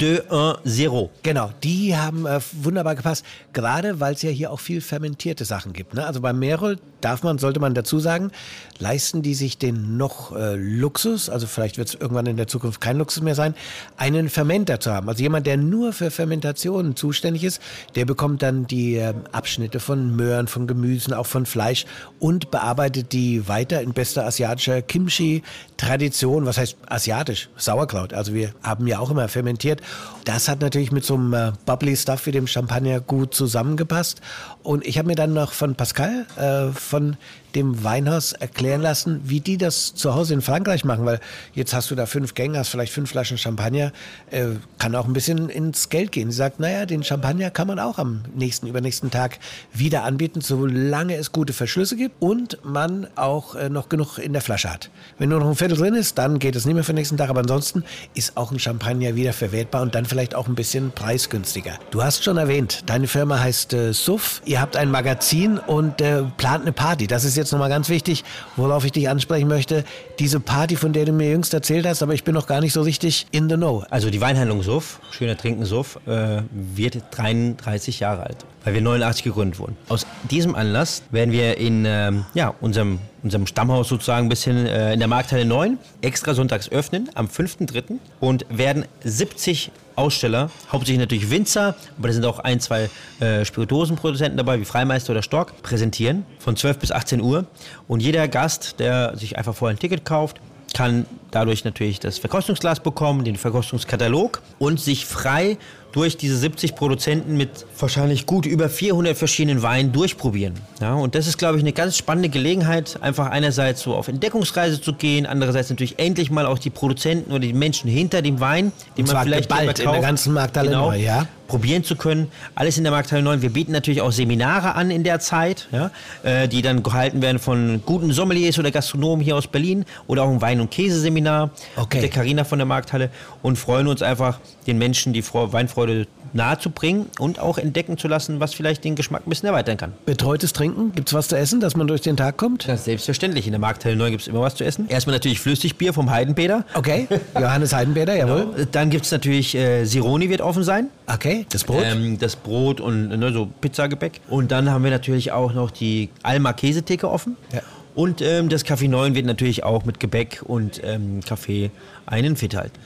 3210. 0.66 1.10
Genau, 1.24 1.52
die 1.64 1.96
haben 1.96 2.26
äh, 2.26 2.40
wunderbar 2.62 2.96
gepasst, 2.96 3.26
gerade 3.54 4.00
weil 4.00 4.14
es 4.14 4.22
ja 4.22 4.30
hier 4.30 4.52
auch 4.52 4.60
viel 4.60 4.82
fermentierte 4.82 5.46
Sachen 5.46 5.74
gibt. 5.74 5.94
Ne? 5.94 6.06
Also 6.06 6.22
beim 6.22 6.40
Merol 6.40 6.78
darf 7.02 7.24
man, 7.24 7.38
sollte 7.38 7.60
man 7.60 7.74
dazu 7.74 8.00
sagen, 8.00 8.32
leisten 8.80 9.22
die 9.22 9.34
sich 9.34 9.58
den 9.58 9.98
noch 9.98 10.36
äh, 10.36 10.56
Luxus, 10.56 11.30
also 11.30 11.48
vielleicht 11.48 11.78
wird 11.78 11.90
es 11.90 11.96
irgendwann 11.96 12.26
in 12.26 12.38
der 12.38 12.48
Zukunft 12.48 12.82
kein 12.82 12.98
Luxus 12.98 13.24
mehr 13.24 13.36
sein, 13.36 13.56
einen 13.98 14.30
Fermenter 14.30 14.80
zu 14.80 14.92
haben. 14.92 15.08
Also 15.10 15.22
jemand, 15.24 15.48
der 15.48 15.58
nur 15.58 15.94
für 15.94 16.12
Fermentationen 16.12 16.96
zuständig 16.96 17.44
ist, 17.44 17.62
der 17.96 18.06
bekommt 18.06 18.42
dann 18.42 18.68
die 18.68 18.96
äh, 18.96 19.14
Abschnitte 19.32 19.80
von 19.80 20.16
Möhren, 20.16 20.29
von 20.48 20.68
Gemüsen, 20.68 21.14
auch 21.14 21.26
von 21.26 21.46
Fleisch 21.46 21.86
und 22.20 22.52
bearbeitet 22.52 23.12
die 23.14 23.48
weiter 23.48 23.82
in 23.82 23.94
bester 23.94 24.26
asiatischer 24.26 24.82
Kimchi-Tradition. 24.82 26.46
Was 26.46 26.58
heißt 26.58 26.78
asiatisch? 26.88 27.50
Sauerkraut. 27.58 28.14
Also 28.14 28.34
wir 28.34 28.54
haben 28.64 28.88
ja 28.88 29.00
auch 29.00 29.12
immer 29.12 29.28
fermentiert. 29.28 29.82
Das 30.26 30.48
hat 30.48 30.62
natürlich 30.62 30.92
mit 30.92 31.04
so 31.04 31.16
einem 31.16 31.34
äh, 31.34 31.52
bubbly 31.66 31.96
Stuff 31.96 32.26
wie 32.26 32.32
dem 32.32 32.48
Champagner 32.48 33.00
gut 33.00 33.34
zusammengepasst. 33.34 34.22
Und 34.64 34.86
ich 34.86 34.98
habe 34.98 35.08
mir 35.08 35.16
dann 35.16 35.34
noch 35.34 35.54
von 35.54 35.76
Pascal 35.76 36.26
äh, 36.38 36.72
von 36.74 37.18
dem 37.56 37.84
Weinhaus 37.84 38.34
erklären 38.34 38.82
lassen, 38.82 39.22
wie 39.24 39.40
die 39.40 39.58
das 39.58 39.96
zu 39.96 40.14
Hause 40.14 40.36
in 40.36 40.42
Frankreich 40.42 40.86
machen, 40.86 41.06
weil 41.06 41.20
jetzt 41.54 41.74
hast 41.74 41.90
du 41.90 41.96
da 41.96 42.06
fünf 42.06 42.36
Gänge, 42.36 42.60
hast 42.60 42.70
vielleicht 42.70 42.94
fünf 42.94 43.10
Flaschen 43.10 43.38
Champagner, 43.38 43.92
äh, 44.30 44.48
kann 44.78 44.96
auch 44.96 45.08
ein 45.08 45.14
bisschen 45.14 45.50
ins 45.50 45.90
Geld 45.90 46.12
gehen. 46.12 46.32
Sie 46.32 46.38
sagt, 46.38 46.60
naja, 46.60 46.86
den 46.86 47.04
Champagner 47.04 47.50
kann 47.50 47.68
man 47.68 47.80
auch 47.80 47.98
am 47.98 48.24
nächsten, 48.36 48.68
übernächsten 48.68 49.10
Tag 49.10 49.40
wieder 49.74 50.04
anbieten, 50.04 50.19
solange 50.42 51.16
es 51.16 51.32
gute 51.32 51.54
Verschlüsse 51.54 51.96
gibt 51.96 52.22
und 52.22 52.58
man 52.64 53.08
auch 53.16 53.56
äh, 53.56 53.70
noch 53.70 53.90
genug 53.90 54.18
in 54.18 54.34
der 54.34 54.42
Flasche 54.42 54.72
hat. 54.72 54.90
Wenn 55.18 55.30
nur 55.30 55.40
noch 55.40 55.48
ein 55.48 55.56
Viertel 55.56 55.78
drin 55.78 55.94
ist, 55.96 56.18
dann 56.18 56.40
geht 56.40 56.56
es 56.56 56.66
nicht 56.66 56.76
mehr 56.76 56.84
für 56.84 56.92
den 56.92 56.98
nächsten 56.98 57.18
Tag, 57.18 57.30
aber 57.30 57.42
ansonsten 57.42 57.84
ist 58.14 58.38
auch 58.38 58.52
ein 58.52 58.60
Champagner 58.60 59.16
wieder 59.16 59.34
verwertbar 59.34 59.82
und 59.82 59.96
dann 59.96 60.06
vielleicht 60.06 60.36
auch 60.36 60.48
ein 60.48 60.56
bisschen 60.56 60.92
preisgünstiger. 60.92 61.80
Du 61.92 62.04
hast 62.04 62.24
schon 62.24 62.38
erwähnt, 62.38 62.84
deine 62.88 63.08
Firma 63.08 63.40
heißt 63.40 63.74
äh, 63.74 63.94
Suff, 63.94 64.42
ihr 64.46 64.62
habt 64.62 64.76
ein 64.76 64.92
Magazin 64.92 65.58
und 65.58 66.02
äh, 66.02 66.24
plant 66.38 66.64
eine 66.64 66.74
Party. 66.74 67.08
Das 67.08 67.24
ist 67.24 67.38
jetzt 67.38 67.52
nochmal 67.52 67.70
ganz 67.70 67.90
wichtig, 67.90 68.24
worauf 68.56 68.86
ich 68.86 68.92
dich 68.92 69.10
ansprechen 69.10 69.48
möchte. 69.48 69.84
Diese 70.20 70.40
Party, 70.40 70.76
von 70.76 70.94
der 70.94 71.06
du 71.06 71.12
mir 71.12 71.30
jüngst 71.32 71.54
erzählt 71.54 71.86
hast, 71.86 72.04
aber 72.04 72.14
ich 72.14 72.24
bin 72.24 72.34
noch 72.34 72.48
gar 72.48 72.62
nicht 72.62 72.74
so 72.74 72.82
richtig 72.82 73.28
in 73.32 73.50
the 73.50 73.56
know. 73.56 73.84
Also 73.90 74.10
die 74.10 74.22
Weinhandlung 74.22 74.64
Suff, 74.64 75.00
schöner 75.12 75.38
Trinken 75.38 75.66
Suff, 75.66 76.00
äh, 76.06 76.42
wird 76.52 77.02
33 77.12 78.00
Jahre 78.00 78.24
alt, 78.24 78.38
weil 78.64 78.74
wir 78.74 78.82
89 78.82 79.24
gegründet 79.24 79.60
wurden. 79.60 79.78
Aus 79.88 80.06
diesem 80.30 80.56
Anlass 80.56 81.04
werden 81.12 81.32
wir 81.32 81.58
in 81.58 81.86
ähm, 81.86 82.26
ja, 82.34 82.54
unserem, 82.62 83.00
unserem 83.24 83.48
Stammhaus 83.48 83.88
sozusagen 83.90 84.28
ein 84.28 84.30
bisschen 84.30 84.66
äh, 84.66 84.94
in 84.94 85.00
der 85.00 85.08
Markthalle 85.08 85.46
9 85.46 85.78
extra 86.02 86.34
sonntags 86.34 86.70
öffnen 86.70 87.10
am 87.16 87.28
5.3. 87.28 87.98
und 88.20 88.46
werden 88.50 88.86
70 89.04 89.72
Aussteller, 89.96 90.50
hauptsächlich 90.72 91.00
natürlich 91.00 91.30
Winzer, 91.30 91.76
aber 91.98 92.08
da 92.08 92.14
sind 92.14 92.26
auch 92.26 92.40
ein, 92.40 92.62
zwei 92.62 92.90
äh, 93.20 93.44
Spirituosenproduzenten 93.44 94.38
dabei, 94.38 94.60
wie 94.60 94.66
Freimeister 94.66 95.12
oder 95.12 95.22
Stork, 95.22 95.62
präsentieren 95.62 96.26
von 96.40 96.56
12 96.56 96.80
bis 96.80 96.92
18 96.94 97.22
Uhr. 97.22 97.46
Und 97.88 98.02
jeder 98.02 98.30
Gast, 98.30 98.80
der 98.80 99.18
sich 99.18 99.38
einfach 99.38 99.54
vorher 99.54 99.76
ein 99.76 99.80
Ticket 99.80 100.06
kauft, 100.06 100.40
kann 100.74 101.06
dadurch 101.32 101.66
natürlich 101.66 102.00
das 102.00 102.18
Verkostungsglas 102.18 102.80
bekommen, 102.80 103.24
den 103.24 103.36
Verkostungskatalog 103.36 104.42
und 104.58 104.80
sich 104.80 105.06
frei 105.06 105.58
durch 105.92 106.18
diese 106.18 106.38
70 106.38 106.76
Produzenten 106.76 107.38
mit 107.38 107.66
wahrscheinlich 107.78 108.26
gut 108.26 108.46
über 108.46 108.70
400 108.70 109.18
verschiedenen 109.18 109.62
Weinen 109.62 109.92
durchprobieren. 109.92 110.54
Ja, 110.82 110.94
und 110.94 111.16
das 111.16 111.28
ist, 111.28 111.38
glaube 111.38 111.58
ich, 111.58 111.64
eine 111.64 111.74
ganz 111.74 111.98
spannende 111.98 112.30
Gelegenheit, 112.30 113.00
einfach 113.02 113.28
einerseits 113.28 113.82
so 113.82 113.96
auf 113.96 114.08
Entdeckungsreise 114.08 114.82
zu 114.82 114.94
gehen, 114.94 115.26
andererseits 115.26 115.70
natürlich 115.70 115.98
endlich 116.00 116.32
mal 116.32 116.46
auch 116.46 116.60
die 116.60 116.70
Produzenten 116.70 117.32
oder 117.32 117.40
die 117.40 117.54
Menschen 117.54 117.90
hinter 117.90 118.22
dem 118.22 118.40
Wein, 118.40 118.72
den 118.98 119.06
zwar 119.06 119.16
man 119.16 119.26
vielleicht 119.26 119.50
geballt 119.50 119.78
selber 119.78 119.96
in 119.96 120.02
der 120.02 120.10
ganzen 120.10 120.34
Markthalle 120.34 120.70
genau, 120.70 120.90
neu, 120.90 120.98
ja? 120.98 121.28
Probieren 121.50 121.84
zu 121.84 121.98
können. 121.98 122.32
Alles 122.56 122.78
in 122.78 122.84
der 122.86 122.92
Markthalle 122.94 123.22
9. 123.24 123.42
Wir 123.42 123.50
bieten 123.50 123.74
natürlich 123.74 124.00
auch 124.02 124.12
Seminare 124.14 124.76
an 124.76 124.90
in 124.92 125.04
der 125.04 125.20
Zeit, 125.20 125.68
ja, 125.72 125.92
äh, 126.24 126.48
die 126.48 126.62
dann 126.62 126.82
gehalten 126.84 127.22
werden 127.22 127.40
von 127.40 127.82
guten 127.86 128.14
Sommeliers 128.14 128.58
oder 128.60 128.72
Gastronomen 128.72 129.24
hier 129.26 129.36
aus 129.36 129.48
Berlin 129.48 129.84
oder 130.08 130.24
auch 130.24 130.30
ein 130.30 130.42
Wein- 130.42 130.62
und 130.62 130.72
Käseseminar 130.72 131.50
Okay. 131.76 131.98
mit 131.98 132.04
der 132.04 132.10
Carina 132.12 132.44
von 132.46 132.60
der 132.60 132.66
Markthalle 132.68 133.10
und 133.42 133.58
freuen 133.58 133.88
uns 133.88 134.02
einfach, 134.02 134.40
den 134.68 134.78
Menschen 134.78 135.12
die 135.12 135.22
Freu- 135.24 135.52
Weinfreude 135.52 136.08
nahezubringen 136.34 137.08
und 137.20 137.40
auch 137.40 137.58
entdecken 137.58 137.98
zu 137.98 138.08
lassen, 138.08 138.40
was 138.40 138.54
vielleicht 138.54 138.84
den 138.84 138.96
Geschmack 138.96 139.26
ein 139.26 139.30
bisschen 139.30 139.48
erweitern 139.48 139.78
kann. 139.78 139.94
Betreutes 140.06 140.54
Trinken, 140.54 140.92
gibt's 140.94 141.14
was 141.14 141.28
zu 141.28 141.38
essen, 141.38 141.60
dass 141.60 141.76
man 141.76 141.88
durch 141.88 142.02
den 142.02 142.18
Tag 142.18 142.38
kommt? 142.38 142.68
Das 142.68 142.80
ist 142.80 142.86
selbstverständlich. 142.86 143.46
In 143.46 143.52
der 143.52 143.60
Markthalle 143.60 143.96
9 143.96 144.12
gibt 144.12 144.22
es 144.22 144.28
immer 144.28 144.42
was 144.42 144.56
zu 144.56 144.64
essen. 144.64 144.88
Erstmal 144.90 145.16
natürlich 145.16 145.40
Flüssigbier 145.40 145.94
vom 145.94 146.10
Heidenpeter. 146.10 146.66
Okay, 146.74 147.08
Johannes 147.36 147.74
Heidenberger, 147.74 148.16
jawohl. 148.16 148.68
Dann 148.72 148.90
gibt 148.90 149.06
es 149.06 149.12
natürlich 149.12 149.56
äh, 149.56 149.86
Sironi 149.86 150.30
wird 150.30 150.42
offen 150.42 150.64
sein. 150.64 150.90
Okay, 151.08 151.46
das 151.52 151.64
Brot. 151.64 151.84
Ähm, 151.84 152.18
das 152.20 152.36
Brot 152.36 152.82
und 152.82 153.10
ne, 153.10 153.32
so 153.32 153.48
Pizzagebäck. 153.62 154.22
Und 154.30 154.52
dann 154.52 154.70
haben 154.70 154.84
wir 154.84 154.92
natürlich 154.92 155.32
auch 155.32 155.54
noch 155.54 155.72
die 155.72 156.10
Alma 156.24 156.54
Käsetheke 156.54 157.10
offen. 157.10 157.38
Ja. 157.54 157.62
Und 157.96 158.22
ähm, 158.22 158.50
das 158.50 158.66
Café 158.66 158.88
9 158.88 159.16
wird 159.16 159.26
natürlich 159.26 159.64
auch 159.64 159.86
mit 159.86 160.00
Gebäck 160.00 160.42
und 160.46 160.82
ähm, 160.84 161.20
Kaffee 161.26 161.72
einen 162.06 162.36
fit 162.36 162.56
halten. 162.56 162.80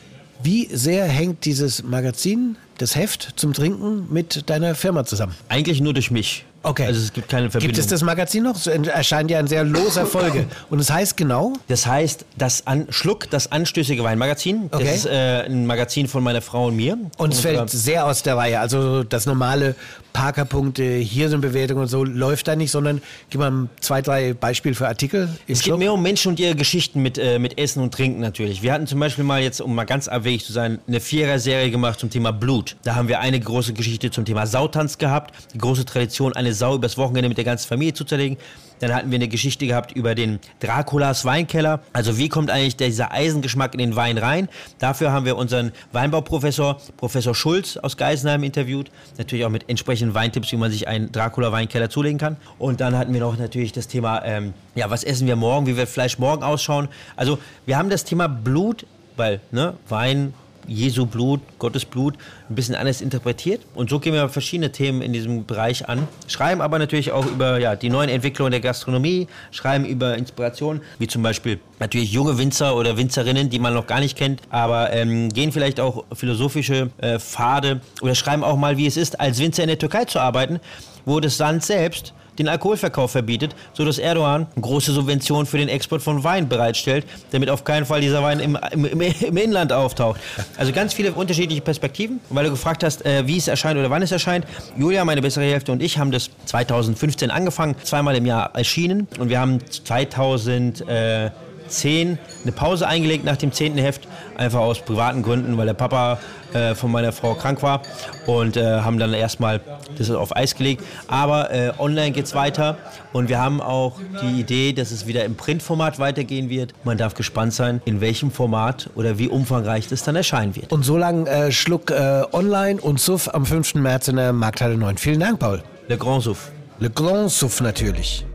Wie 0.43 0.67
sehr 0.73 1.05
hängt 1.05 1.45
dieses 1.45 1.83
Magazin, 1.83 2.57
das 2.77 2.97
Heft 2.97 3.33
zum 3.37 3.53
Trinken 3.53 4.11
mit 4.11 4.49
deiner 4.49 4.75
Firma 4.75 5.05
zusammen? 5.05 5.33
Eigentlich 5.47 5.79
nur 5.79 5.93
durch 5.93 6.11
mich. 6.11 6.43
Okay. 6.63 6.85
Also 6.85 7.01
es 7.01 7.11
gibt 7.13 7.29
keine 7.29 7.51
Verbindung. 7.51 7.75
Gibt 7.75 7.77
es 7.77 7.87
das 7.87 8.01
Magazin 8.01 8.43
noch? 8.43 8.55
Es 8.55 8.67
erscheint 8.67 9.29
ja 9.29 9.39
in 9.39 9.47
sehr 9.47 9.63
loser 9.63 10.05
Folge. 10.05 10.45
Und 10.69 10.79
es 10.79 10.89
heißt 10.89 11.17
genau, 11.17 11.53
Das 11.67 11.85
heißt, 11.85 12.25
das 12.37 12.65
An 12.65 12.87
Schluck, 12.89 13.29
das 13.29 13.51
anstößige 13.51 14.03
Weinmagazin. 14.03 14.69
Okay. 14.71 14.83
Das 14.83 14.95
ist 14.95 15.05
äh, 15.05 15.43
ein 15.45 15.65
Magazin 15.65 16.07
von 16.07 16.23
meiner 16.23 16.41
Frau 16.41 16.67
und 16.67 16.75
mir. 16.75 16.97
und 17.17 17.33
es 17.33 17.41
fällt 17.41 17.59
äh, 17.59 17.67
sehr 17.67 18.05
aus 18.05 18.23
der 18.23 18.37
Reihe. 18.37 18.59
Also 18.59 19.03
das 19.03 19.25
normale 19.25 19.75
Parkerpunkte, 20.13 20.83
hier 20.83 21.29
sind 21.29 21.41
Bewertungen 21.41 21.81
und 21.81 21.87
so 21.87 22.03
läuft 22.03 22.47
da 22.47 22.55
nicht, 22.55 22.71
sondern 22.71 23.01
gib 23.29 23.39
mal 23.39 23.67
zwei, 23.81 24.01
drei 24.01 24.33
Beispiele 24.33 24.75
für 24.75 24.87
Artikel. 24.87 25.27
Es 25.47 25.59
geht 25.59 25.65
Schluck. 25.67 25.79
mehr 25.79 25.91
um 25.91 26.01
Menschen 26.01 26.29
und 26.29 26.39
ihre 26.39 26.55
Geschichten 26.55 27.01
mit, 27.01 27.17
äh, 27.17 27.39
mit 27.39 27.57
Essen 27.57 27.81
und 27.81 27.93
Trinken 27.93 28.21
natürlich. 28.21 28.61
Wir 28.61 28.71
hatten 28.73 28.87
zum 28.87 28.99
Beispiel 28.99 29.23
mal 29.23 29.41
jetzt, 29.41 29.59
um 29.59 29.73
mal 29.75 29.85
ganz 29.85 30.07
abwegig 30.07 30.45
zu 30.45 30.53
sein, 30.53 30.79
eine 30.87 30.99
Vierer-Serie 31.01 31.71
gemacht 31.71 31.99
zum 31.99 32.09
Thema 32.09 32.31
Blut. 32.31 32.75
Da 32.83 32.95
haben 32.95 33.07
wir 33.07 33.19
eine 33.19 33.39
große 33.39 33.73
Geschichte 33.73 34.11
zum 34.11 34.23
Thema 34.23 34.45
Sautanz 34.45 34.97
gehabt. 34.97 35.33
Die 35.53 35.57
große 35.57 35.83
Tradition, 35.85 36.33
eine 36.53 36.57
Sau 36.57 36.75
übers 36.75 36.97
Wochenende 36.97 37.29
mit 37.29 37.37
der 37.37 37.45
ganzen 37.45 37.67
Familie 37.67 37.93
zu 37.93 38.05
zerlegen. 38.05 38.37
Dann 38.79 38.93
hatten 38.93 39.11
wir 39.11 39.15
eine 39.15 39.27
Geschichte 39.27 39.65
gehabt 39.65 39.91
über 39.93 40.13
den 40.13 40.39
Draculas 40.59 41.25
Weinkeller. 41.25 41.81
Also 41.93 42.17
wie 42.17 42.29
kommt 42.29 42.51
eigentlich 42.51 42.75
dieser 42.75 43.11
Eisengeschmack 43.11 43.73
in 43.73 43.79
den 43.79 43.95
Wein 43.95 44.17
rein? 44.17 44.49
Dafür 44.77 45.11
haben 45.11 45.25
wir 45.25 45.37
unseren 45.37 45.71
Weinbauprofessor, 45.93 46.79
Professor 46.97 47.33
Schulz 47.33 47.77
aus 47.77 47.97
Geisenheim 47.97 48.43
interviewt. 48.43 48.91
Natürlich 49.17 49.45
auch 49.45 49.49
mit 49.49 49.69
entsprechenden 49.69 50.13
Weintipps, 50.13 50.51
wie 50.51 50.57
man 50.57 50.71
sich 50.71 50.87
einen 50.87 51.11
Dracula 51.11 51.51
Weinkeller 51.51 51.89
zulegen 51.89 52.19
kann. 52.19 52.37
Und 52.59 52.81
dann 52.81 52.97
hatten 52.97 53.13
wir 53.13 53.21
noch 53.21 53.37
natürlich 53.37 53.71
das 53.71 53.87
Thema, 53.87 54.23
ähm, 54.25 54.53
ja, 54.75 54.89
was 54.89 55.03
essen 55.03 55.27
wir 55.27 55.35
morgen, 55.35 55.65
wie 55.65 55.77
wird 55.77 55.89
Fleisch 55.89 56.19
morgen 56.19 56.43
ausschauen. 56.43 56.89
Also 57.15 57.39
wir 57.65 57.77
haben 57.77 57.89
das 57.89 58.03
Thema 58.03 58.27
Blut, 58.27 58.85
weil 59.15 59.39
ne, 59.51 59.75
Wein 59.87 60.33
Jesu 60.67 61.05
Blut, 61.05 61.41
Gottes 61.59 61.85
Blut 61.85 62.15
ein 62.49 62.55
bisschen 62.55 62.75
anders 62.75 63.01
interpretiert. 63.01 63.61
Und 63.75 63.89
so 63.89 63.99
gehen 63.99 64.13
wir 64.13 64.29
verschiedene 64.29 64.71
Themen 64.71 65.01
in 65.01 65.13
diesem 65.13 65.45
Bereich 65.45 65.87
an. 65.87 66.07
Schreiben 66.27 66.61
aber 66.61 66.79
natürlich 66.79 67.11
auch 67.11 67.25
über 67.25 67.59
ja, 67.59 67.75
die 67.75 67.89
neuen 67.89 68.09
Entwicklungen 68.09 68.51
der 68.51 68.61
Gastronomie, 68.61 69.27
schreiben 69.51 69.85
über 69.85 70.17
Inspirationen, 70.17 70.81
wie 70.99 71.07
zum 71.07 71.23
Beispiel 71.23 71.59
natürlich 71.79 72.11
junge 72.11 72.37
Winzer 72.37 72.75
oder 72.75 72.97
Winzerinnen, 72.97 73.49
die 73.49 73.59
man 73.59 73.73
noch 73.73 73.87
gar 73.87 73.99
nicht 73.99 74.17
kennt, 74.17 74.41
aber 74.49 74.91
ähm, 74.93 75.29
gehen 75.29 75.51
vielleicht 75.51 75.79
auch 75.79 76.05
philosophische 76.13 76.89
äh, 76.97 77.19
Pfade 77.19 77.81
oder 78.01 78.15
schreiben 78.15 78.43
auch 78.43 78.57
mal, 78.57 78.77
wie 78.77 78.87
es 78.87 78.97
ist, 78.97 79.19
als 79.19 79.39
Winzer 79.39 79.63
in 79.63 79.69
der 79.69 79.79
Türkei 79.79 80.05
zu 80.05 80.19
arbeiten, 80.19 80.59
wo 81.05 81.19
das 81.19 81.37
Land 81.39 81.63
selbst 81.63 82.13
den 82.39 82.47
Alkoholverkauf 82.47 83.11
verbietet, 83.11 83.55
sodass 83.73 83.97
Erdogan 83.97 84.47
große 84.59 84.91
Subventionen 84.91 85.45
für 85.45 85.57
den 85.57 85.69
Export 85.69 86.01
von 86.01 86.23
Wein 86.23 86.49
bereitstellt, 86.49 87.05
damit 87.31 87.49
auf 87.49 87.63
keinen 87.63 87.85
Fall 87.85 88.01
dieser 88.01 88.23
Wein 88.23 88.39
im, 88.39 88.57
im, 88.71 89.01
im 89.01 89.37
Inland 89.37 89.71
auftaucht. 89.71 90.19
Also 90.57 90.71
ganz 90.71 90.93
viele 90.93 91.11
unterschiedliche 91.13 91.61
Perspektiven. 91.61 92.19
Weil 92.29 92.45
du 92.45 92.51
gefragt 92.51 92.83
hast, 92.83 93.05
äh, 93.05 93.27
wie 93.27 93.37
es 93.37 93.47
erscheint 93.47 93.79
oder 93.79 93.89
wann 93.89 94.01
es 94.01 94.11
erscheint. 94.11 94.45
Julia, 94.77 95.05
meine 95.05 95.21
bessere 95.21 95.45
Hälfte 95.45 95.71
und 95.71 95.81
ich 95.81 95.97
haben 95.97 96.11
das 96.11 96.29
2015 96.45 97.31
angefangen, 97.31 97.75
zweimal 97.83 98.15
im 98.15 98.25
Jahr 98.25 98.55
erschienen 98.55 99.07
und 99.19 99.29
wir 99.29 99.39
haben 99.39 99.59
2000 99.69 100.87
äh, 100.87 101.31
10 101.67 102.17
eine 102.43 102.51
Pause 102.51 102.87
eingelegt 102.87 103.23
nach 103.25 103.37
dem 103.37 103.51
10. 103.51 103.77
Heft, 103.77 104.07
einfach 104.37 104.59
aus 104.59 104.79
privaten 104.79 105.23
Gründen, 105.23 105.57
weil 105.57 105.65
der 105.65 105.73
Papa 105.73 106.19
äh, 106.53 106.75
von 106.75 106.91
meiner 106.91 107.11
Frau 107.11 107.33
krank 107.33 107.61
war 107.63 107.81
und 108.27 108.57
äh, 108.57 108.81
haben 108.81 108.99
dann 108.99 109.13
erstmal 109.13 109.61
das 109.97 110.09
auf 110.11 110.35
Eis 110.35 110.55
gelegt. 110.55 110.83
Aber 111.07 111.51
äh, 111.51 111.71
online 111.79 112.11
geht 112.11 112.25
es 112.25 112.35
weiter 112.35 112.77
und 113.11 113.29
wir 113.29 113.39
haben 113.39 113.61
auch 113.61 113.99
die 114.21 114.39
Idee, 114.39 114.73
dass 114.73 114.91
es 114.91 115.07
wieder 115.07 115.25
im 115.25 115.35
Printformat 115.35 115.99
weitergehen 115.99 116.49
wird. 116.49 116.73
Man 116.83 116.97
darf 116.97 117.13
gespannt 117.13 117.53
sein, 117.53 117.81
in 117.85 118.01
welchem 118.01 118.31
Format 118.31 118.89
oder 118.95 119.17
wie 119.17 119.27
umfangreich 119.27 119.87
das 119.87 120.03
dann 120.03 120.15
erscheinen 120.15 120.55
wird. 120.55 120.71
Und 120.71 120.83
so 120.83 120.97
lang 120.97 121.27
äh, 121.27 121.51
Schluck 121.51 121.91
äh, 121.91 122.23
online 122.31 122.79
und 122.81 122.99
Suff 122.99 123.29
am 123.33 123.45
5. 123.45 123.75
März 123.75 124.07
in 124.07 124.17
der 124.17 124.33
Markthalle 124.33 124.77
9. 124.77 124.97
Vielen 124.97 125.19
Dank, 125.19 125.39
Paul. 125.39 125.63
Le 125.87 125.97
Grand 125.97 126.23
Souffle. 126.23 126.51
Le 126.79 126.89
Grand 126.89 127.29
Souffle 127.29 127.65
natürlich. 127.65 128.25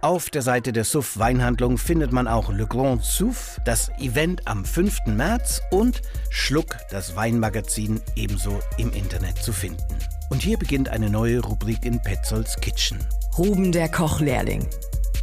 Auf 0.00 0.30
der 0.30 0.42
Seite 0.42 0.72
der 0.72 0.84
Suff 0.84 1.18
Weinhandlung 1.18 1.76
findet 1.76 2.12
man 2.12 2.28
auch 2.28 2.52
Le 2.52 2.68
Grand 2.68 3.04
Souffle, 3.04 3.60
das 3.64 3.90
Event 3.98 4.46
am 4.46 4.64
5. 4.64 5.06
März 5.06 5.60
und 5.72 6.02
Schluck, 6.30 6.76
das 6.92 7.16
Weinmagazin, 7.16 8.00
ebenso 8.14 8.60
im 8.76 8.92
Internet 8.92 9.38
zu 9.38 9.52
finden. 9.52 9.82
Und 10.30 10.40
hier 10.40 10.56
beginnt 10.56 10.88
eine 10.88 11.10
neue 11.10 11.40
Rubrik 11.40 11.84
in 11.84 12.00
Petzolds 12.00 12.60
Kitchen. 12.60 12.98
Ruben 13.36 13.72
der 13.72 13.88
Kochlehrling. 13.88 14.68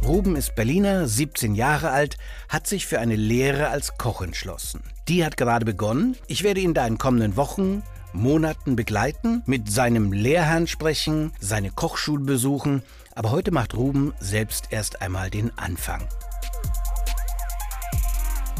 Ruben 0.04 0.36
ist 0.36 0.54
Berliner, 0.54 1.08
17 1.08 1.54
Jahre 1.54 1.88
alt, 1.88 2.18
hat 2.50 2.66
sich 2.66 2.86
für 2.86 3.00
eine 3.00 3.16
Lehre 3.16 3.68
als 3.68 3.96
Koch 3.96 4.20
entschlossen. 4.20 4.82
Die 5.08 5.24
hat 5.24 5.38
gerade 5.38 5.64
begonnen. 5.64 6.16
Ich 6.26 6.42
werde 6.42 6.60
ihn 6.60 6.74
da 6.74 6.86
in 6.86 6.98
kommenden 6.98 7.36
Wochen 7.36 7.82
Monaten 8.12 8.76
begleiten, 8.76 9.42
mit 9.46 9.70
seinem 9.70 10.12
Lehrherrn 10.12 10.66
sprechen, 10.66 11.32
seine 11.40 11.70
Kochschule 11.70 12.24
besuchen, 12.24 12.82
aber 13.16 13.32
heute 13.32 13.50
macht 13.50 13.74
Ruben 13.74 14.14
selbst 14.20 14.68
erst 14.70 15.02
einmal 15.02 15.30
den 15.30 15.50
Anfang. 15.58 16.06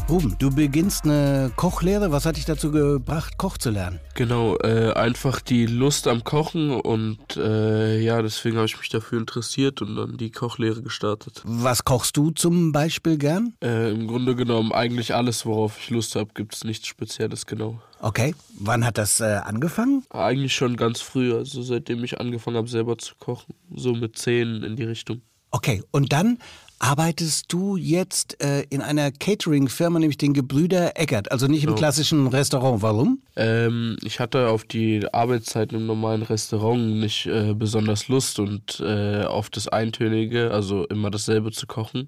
Ruben, 0.09 0.37
du 0.39 0.49
beginnst 0.49 1.03
eine 1.03 1.51
Kochlehre. 1.57 2.13
Was 2.13 2.25
hat 2.25 2.37
dich 2.37 2.45
dazu 2.45 2.71
gebracht, 2.71 3.37
Koch 3.37 3.57
zu 3.57 3.71
lernen? 3.71 3.99
Genau, 4.13 4.55
äh, 4.59 4.93
einfach 4.93 5.41
die 5.41 5.65
Lust 5.65 6.07
am 6.07 6.23
Kochen 6.23 6.71
und 6.71 7.35
äh, 7.35 7.99
ja, 7.99 8.21
deswegen 8.21 8.55
habe 8.55 8.67
ich 8.67 8.77
mich 8.77 8.87
dafür 8.87 9.19
interessiert 9.19 9.81
und 9.81 9.97
dann 9.97 10.15
die 10.15 10.31
Kochlehre 10.31 10.81
gestartet. 10.81 11.41
Was 11.43 11.83
kochst 11.83 12.15
du 12.15 12.31
zum 12.31 12.71
Beispiel 12.71 13.17
gern? 13.17 13.55
Äh, 13.61 13.91
Im 13.91 14.07
Grunde 14.07 14.37
genommen 14.37 14.71
eigentlich 14.71 15.13
alles, 15.13 15.45
worauf 15.45 15.77
ich 15.77 15.89
Lust 15.89 16.15
habe, 16.15 16.29
gibt 16.33 16.55
es 16.55 16.63
nichts 16.63 16.87
Spezielles 16.87 17.45
genau. 17.45 17.81
Okay, 17.99 18.33
wann 18.57 18.85
hat 18.85 18.97
das 18.97 19.19
äh, 19.19 19.41
angefangen? 19.43 20.05
Eigentlich 20.09 20.55
schon 20.55 20.77
ganz 20.77 21.01
früh, 21.01 21.35
also 21.35 21.61
seitdem 21.61 22.01
ich 22.05 22.21
angefangen 22.21 22.55
habe, 22.55 22.69
selber 22.69 22.97
zu 22.97 23.13
kochen. 23.19 23.53
So 23.75 23.93
mit 23.93 24.17
zehn 24.17 24.63
in 24.63 24.77
die 24.77 24.85
Richtung. 24.85 25.21
Okay, 25.51 25.83
und 25.91 26.13
dann 26.13 26.39
arbeitest 26.79 27.51
du 27.51 27.75
jetzt 27.77 28.41
äh, 28.43 28.63
in 28.69 28.81
einer 28.81 29.11
Catering-Firma, 29.11 29.99
nämlich 29.99 30.17
den 30.17 30.33
Gebrüder 30.33 30.99
Eckert, 30.99 31.31
also 31.31 31.47
nicht 31.47 31.63
im 31.63 31.71
So. 31.71 31.75
klassischen 31.75 32.27
Restaurant. 32.27 32.81
Warum? 32.81 33.19
Ähm, 33.35 33.97
ich 34.03 34.19
hatte 34.19 34.49
auf 34.49 34.63
die 34.63 35.05
Arbeitszeiten 35.13 35.77
im 35.77 35.85
normalen 35.85 36.21
Restaurant 36.21 36.99
nicht 36.99 37.25
äh, 37.25 37.53
besonders 37.53 38.07
Lust 38.07 38.39
und 38.39 38.79
äh, 38.79 39.23
auf 39.23 39.49
das 39.49 39.67
Eintönige, 39.67 40.51
also 40.51 40.85
immer 40.85 41.09
dasselbe 41.09 41.51
zu 41.51 41.67
kochen. 41.67 42.07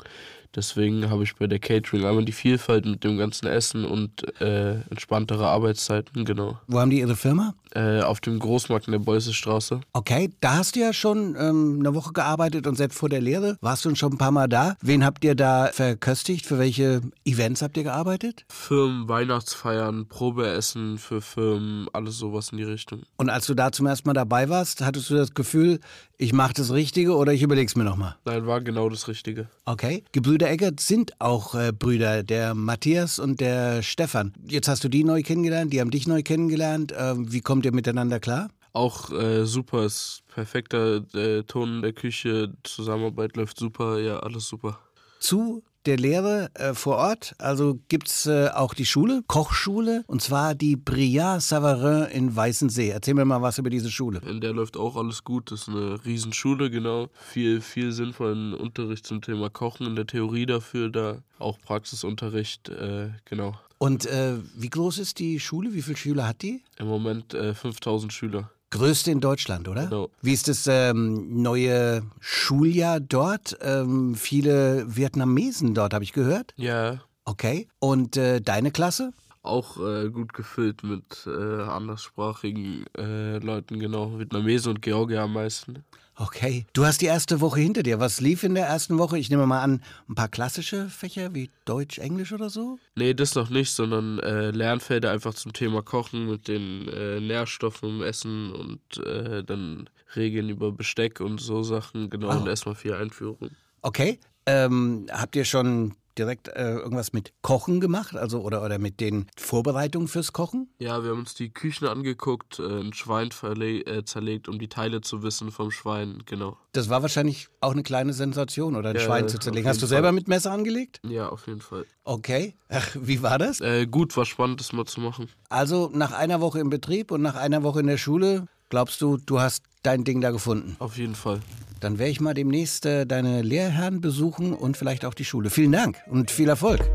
Deswegen 0.55 1.09
habe 1.09 1.23
ich 1.23 1.35
bei 1.35 1.47
der 1.47 1.59
Catering 1.59 2.05
einmal 2.05 2.25
die 2.25 2.31
Vielfalt 2.31 2.85
mit 2.85 3.03
dem 3.03 3.17
ganzen 3.17 3.47
Essen 3.47 3.85
und 3.85 4.41
äh, 4.41 4.81
entspanntere 4.89 5.47
Arbeitszeiten, 5.47 6.25
genau. 6.25 6.57
Wo 6.67 6.79
haben 6.79 6.89
die 6.89 6.99
ihre 6.99 7.15
Firma? 7.15 7.53
Äh, 7.75 8.01
auf 8.01 8.19
dem 8.19 8.39
Großmarkt 8.39 8.87
in 8.87 8.93
der 8.93 8.99
Beussestraße. 8.99 9.81
Okay, 9.93 10.31
da 10.39 10.55
hast 10.55 10.75
du 10.75 10.79
ja 10.79 10.91
schon 10.91 11.35
ähm, 11.39 11.77
eine 11.79 11.93
Woche 11.93 12.13
gearbeitet 12.13 12.65
und 12.65 12.75
selbst 12.75 12.97
vor 12.97 13.09
der 13.09 13.21
Lehre 13.21 13.57
warst 13.61 13.85
du 13.85 13.93
schon 13.93 14.13
ein 14.13 14.17
paar 14.17 14.31
Mal 14.31 14.47
da. 14.47 14.75
Wen 14.81 15.05
habt 15.05 15.23
ihr 15.23 15.35
da 15.35 15.69
verköstigt? 15.71 16.47
Für 16.47 16.57
welche 16.57 17.01
Events 17.25 17.61
habt 17.61 17.77
ihr 17.77 17.83
gearbeitet? 17.83 18.45
Firmen, 18.49 19.07
Weihnachtsfeiern, 19.07 20.07
Probeessen 20.07 20.97
für 20.97 21.21
Firmen, 21.21 21.87
alles 21.93 22.17
sowas 22.17 22.49
in 22.49 22.57
die 22.57 22.63
Richtung. 22.63 23.03
Und 23.17 23.29
als 23.29 23.45
du 23.45 23.53
da 23.53 23.71
zum 23.71 23.85
ersten 23.85 24.09
Mal 24.09 24.13
dabei 24.13 24.49
warst, 24.49 24.81
hattest 24.81 25.11
du 25.11 25.15
das 25.15 25.35
Gefühl, 25.35 25.79
ich 26.17 26.33
mache 26.33 26.53
das 26.53 26.73
Richtige 26.73 27.15
oder 27.15 27.33
ich 27.33 27.43
überleg's 27.43 27.75
mir 27.75 27.83
nochmal? 27.83 28.15
Nein, 28.25 28.47
war 28.47 28.61
genau 28.61 28.89
das 28.89 29.07
Richtige. 29.07 29.47
Okay. 29.65 30.03
Gebrüder 30.11 30.38
Eckert 30.47 30.79
sind 30.79 31.19
auch 31.19 31.55
äh, 31.55 31.71
Brüder, 31.71 32.23
der 32.23 32.53
Matthias 32.55 33.19
und 33.19 33.39
der 33.39 33.83
Stefan. 33.83 34.33
Jetzt 34.47 34.67
hast 34.67 34.83
du 34.83 34.89
die 34.89 35.03
neu 35.03 35.21
kennengelernt, 35.23 35.73
die 35.73 35.81
haben 35.81 35.91
dich 35.91 36.07
neu 36.07 36.23
kennengelernt. 36.23 36.93
Ähm, 36.97 37.31
wie 37.31 37.41
kommt 37.41 37.65
ihr 37.65 37.73
miteinander 37.73 38.19
klar? 38.19 38.49
Auch 38.73 39.11
äh, 39.11 39.45
super, 39.45 39.85
ist 39.85 40.21
perfekter 40.33 41.03
äh, 41.15 41.43
Ton 41.43 41.77
in 41.77 41.81
der 41.81 41.93
Küche, 41.93 42.53
Zusammenarbeit 42.63 43.35
läuft 43.35 43.57
super, 43.57 43.99
ja, 43.99 44.19
alles 44.19 44.47
super. 44.47 44.79
Zu 45.19 45.63
der 45.85 45.97
Lehre 45.97 46.49
äh, 46.55 46.73
vor 46.73 46.97
Ort, 46.97 47.35
also 47.37 47.79
gibt's 47.87 48.25
äh, 48.25 48.49
auch 48.49 48.73
die 48.73 48.85
Schule, 48.85 49.23
Kochschule, 49.27 50.03
und 50.07 50.21
zwar 50.21 50.55
die 50.55 50.75
Briard 50.75 51.41
Savarin 51.41 52.09
in 52.11 52.35
Weißensee. 52.35 52.89
Erzähl 52.89 53.13
mir 53.13 53.25
mal 53.25 53.41
was 53.41 53.57
über 53.57 53.69
diese 53.69 53.89
Schule. 53.89 54.21
In 54.27 54.41
der 54.41 54.53
läuft 54.53 54.77
auch 54.77 54.95
alles 54.95 55.23
gut, 55.23 55.51
das 55.51 55.61
ist 55.61 55.69
eine 55.69 56.03
Riesenschule, 56.05 56.69
genau. 56.69 57.07
Viel, 57.13 57.61
viel 57.61 57.91
sinnvollen 57.91 58.53
Unterricht 58.53 59.05
zum 59.05 59.21
Thema 59.21 59.49
Kochen 59.49 59.87
in 59.87 59.95
der 59.95 60.07
Theorie 60.07 60.45
dafür, 60.45 60.89
da 60.89 61.21
auch 61.39 61.59
Praxisunterricht, 61.59 62.69
äh, 62.69 63.09
genau. 63.25 63.55
Und 63.77 64.05
äh, 64.07 64.35
wie 64.55 64.69
groß 64.69 64.97
ist 64.99 65.19
die 65.19 65.39
Schule? 65.39 65.73
Wie 65.73 65.81
viele 65.81 65.95
Schüler 65.95 66.27
hat 66.27 66.41
die? 66.41 66.61
Im 66.77 66.87
Moment 66.87 67.33
äh, 67.33 67.53
5000 67.53 68.11
Schüler. 68.11 68.51
Größte 68.71 69.11
in 69.11 69.19
Deutschland, 69.19 69.67
oder? 69.67 69.85
Genau. 69.85 70.09
Wie 70.21 70.33
ist 70.33 70.47
das 70.47 70.67
ähm, 70.67 71.41
neue 71.41 72.03
Schuljahr 72.19 72.99
dort? 72.99 73.57
Ähm, 73.61 74.15
viele 74.15 74.85
Vietnamesen 74.95 75.73
dort, 75.73 75.93
habe 75.93 76.03
ich 76.03 76.13
gehört. 76.13 76.53
Ja, 76.55 77.01
Okay. 77.29 77.67
Und 77.77 78.17
äh, 78.17 78.41
deine 78.41 78.71
Klasse? 78.71 79.13
auch 79.41 79.77
äh, 79.77 80.09
gut 80.09 80.33
gefüllt 80.33 80.83
mit 80.83 81.25
äh, 81.25 81.61
anderssprachigen 81.61 82.85
äh, 82.97 83.37
Leuten, 83.37 83.79
genau. 83.79 84.19
Vietnamesen 84.19 84.71
und 84.71 84.81
Georgier 84.81 85.21
am 85.21 85.33
meisten. 85.33 85.85
Okay. 86.21 86.65
Du 86.73 86.85
hast 86.85 86.99
die 87.01 87.05
erste 87.05 87.39
Woche 87.39 87.61
hinter 87.61 87.81
dir. 87.81 88.01
Was 88.01 88.19
lief 88.19 88.43
in 88.43 88.53
der 88.53 88.65
ersten 88.67 88.97
Woche? 88.97 89.17
Ich 89.17 89.29
nehme 89.29 89.45
mal 89.47 89.61
an, 89.61 89.81
ein 90.09 90.15
paar 90.15 90.27
klassische 90.27 90.89
Fächer 90.89 91.33
wie 91.33 91.49
Deutsch, 91.63 91.97
Englisch 91.97 92.33
oder 92.33 92.49
so? 92.49 92.77
Nee, 92.95 93.13
das 93.13 93.35
noch 93.35 93.49
nicht, 93.49 93.71
sondern 93.71 94.19
äh, 94.19 94.51
Lernfelder 94.51 95.11
einfach 95.11 95.33
zum 95.33 95.53
Thema 95.53 95.81
Kochen 95.81 96.29
mit 96.29 96.49
den 96.49 96.89
äh, 96.89 97.21
Nährstoffen 97.21 97.89
im 97.89 98.01
Essen 98.01 98.51
und 98.51 98.97
äh, 99.05 99.45
dann 99.45 99.89
Regeln 100.17 100.49
über 100.49 100.73
Besteck 100.73 101.21
und 101.21 101.39
so 101.39 101.63
Sachen, 101.63 102.09
genau, 102.09 102.27
Wow. 102.27 102.41
und 102.41 102.47
erstmal 102.49 102.75
vier 102.75 102.97
Einführungen. 102.97 103.55
Okay. 103.81 104.19
Ähm, 104.45 105.05
habt 105.11 105.37
ihr 105.37 105.45
schon 105.45 105.95
direkt 106.19 106.49
äh, 106.49 106.75
irgendwas 106.75 107.13
mit 107.13 107.33
Kochen 107.41 107.79
gemacht? 107.79 108.15
Also 108.15 108.41
oder, 108.41 108.63
oder 108.63 108.77
mit 108.77 108.99
den 108.99 109.25
Vorbereitungen 109.37 110.07
fürs 110.07 110.33
Kochen? 110.33 110.69
Ja, 110.77 111.03
wir 111.03 111.11
haben 111.11 111.19
uns 111.19 111.33
die 111.33 111.49
Küchen 111.49 111.87
angeguckt, 111.87 112.59
äh, 112.59 112.63
ein 112.81 112.93
Schwein 112.93 113.29
äh, 113.31 114.03
zerlegt, 114.03 114.47
um 114.47 114.59
die 114.59 114.67
Teile 114.67 115.01
zu 115.01 115.23
wissen 115.23 115.51
vom 115.51 115.71
Schwein, 115.71 116.21
genau. 116.25 116.57
Das 116.73 116.89
war 116.89 117.01
wahrscheinlich 117.01 117.47
auch 117.61 117.71
eine 117.71 117.83
kleine 117.83 118.13
Sensation, 118.13 118.75
oder 118.75 118.89
ein 118.89 118.95
Ja, 118.95 119.01
Schwein 119.01 119.27
zu 119.27 119.39
zerlegen. 119.39 119.67
Hast 119.67 119.81
du 119.81 119.87
selber 119.87 120.07
Fall. 120.07 120.13
mit 120.13 120.27
Messer 120.27 120.51
angelegt? 120.51 120.99
Ja, 121.07 121.29
auf 121.29 121.47
jeden 121.47 121.61
Fall. 121.61 121.85
Okay. 122.03 122.55
Ach, 122.69 122.95
wie 122.99 123.23
war 123.23 123.39
das? 123.39 123.61
Äh, 123.61 123.87
gut, 123.87 124.15
war 124.17 124.25
spannend, 124.25 124.59
das 124.59 124.73
mal 124.73 124.85
zu 124.85 125.01
machen. 125.01 125.29
Also 125.49 125.89
nach 125.93 126.11
einer 126.11 126.41
Woche 126.41 126.59
im 126.59 126.69
Betrieb 126.69 127.11
und 127.11 127.21
nach 127.21 127.35
einer 127.35 127.63
Woche 127.63 127.79
in 127.79 127.87
der 127.87 127.97
Schule, 127.97 128.45
glaubst 128.69 129.01
du, 129.01 129.17
du 129.17 129.39
hast 129.39 129.63
dein 129.83 130.03
Ding 130.03 130.21
da 130.21 130.31
gefunden? 130.31 130.75
Auf 130.79 130.97
jeden 130.97 131.15
Fall. 131.15 131.39
Dann 131.79 131.97
werde 131.97 132.11
ich 132.11 132.21
mal 132.21 132.33
demnächst 132.33 132.85
äh, 132.85 133.05
deine 133.05 133.41
Lehrherren 133.41 134.01
besuchen 134.01 134.53
und 134.53 134.77
vielleicht 134.77 135.05
auch 135.05 135.13
die 135.13 135.25
Schule. 135.25 135.49
Vielen 135.49 135.71
Dank 135.71 135.97
und 136.07 136.31
viel 136.31 136.49
Erfolg. 136.49 136.89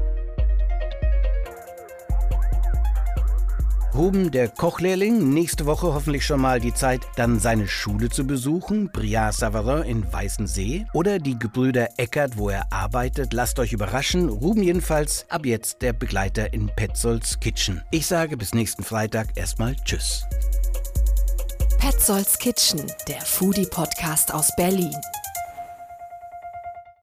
Ruben, 3.94 4.32
der 4.32 4.48
Kochlehrling, 4.48 5.32
nächste 5.32 5.66
Woche 5.66 5.94
hoffentlich 5.94 6.26
schon 6.26 6.40
mal 6.40 6.58
die 6.58 6.74
Zeit, 6.74 7.02
dann 7.14 7.38
seine 7.38 7.68
Schule 7.68 8.08
zu 8.08 8.26
besuchen, 8.26 8.90
Briard 8.92 9.34
Savarin 9.34 9.84
in 9.84 10.12
Weißensee 10.12 10.86
oder 10.94 11.20
die 11.20 11.38
Gebrüder 11.38 11.86
Eckert, 11.96 12.36
wo 12.36 12.48
er 12.48 12.72
arbeitet. 12.72 13.32
Lasst 13.32 13.60
euch 13.60 13.72
überraschen. 13.72 14.28
Ruben 14.28 14.64
jedenfalls 14.64 15.26
ab 15.30 15.46
jetzt 15.46 15.80
der 15.80 15.92
Begleiter 15.92 16.52
in 16.52 16.66
Petzolds 16.74 17.38
Kitchen. 17.38 17.82
Ich 17.92 18.08
sage 18.08 18.36
bis 18.36 18.52
nächsten 18.52 18.82
Freitag 18.82 19.28
erstmal 19.36 19.76
Tschüss. 19.84 20.24
Petzolds 21.84 22.38
Kitchen, 22.38 22.90
der 23.08 23.20
Foodie-Podcast 23.20 24.32
aus 24.32 24.48
Berlin. 24.56 24.96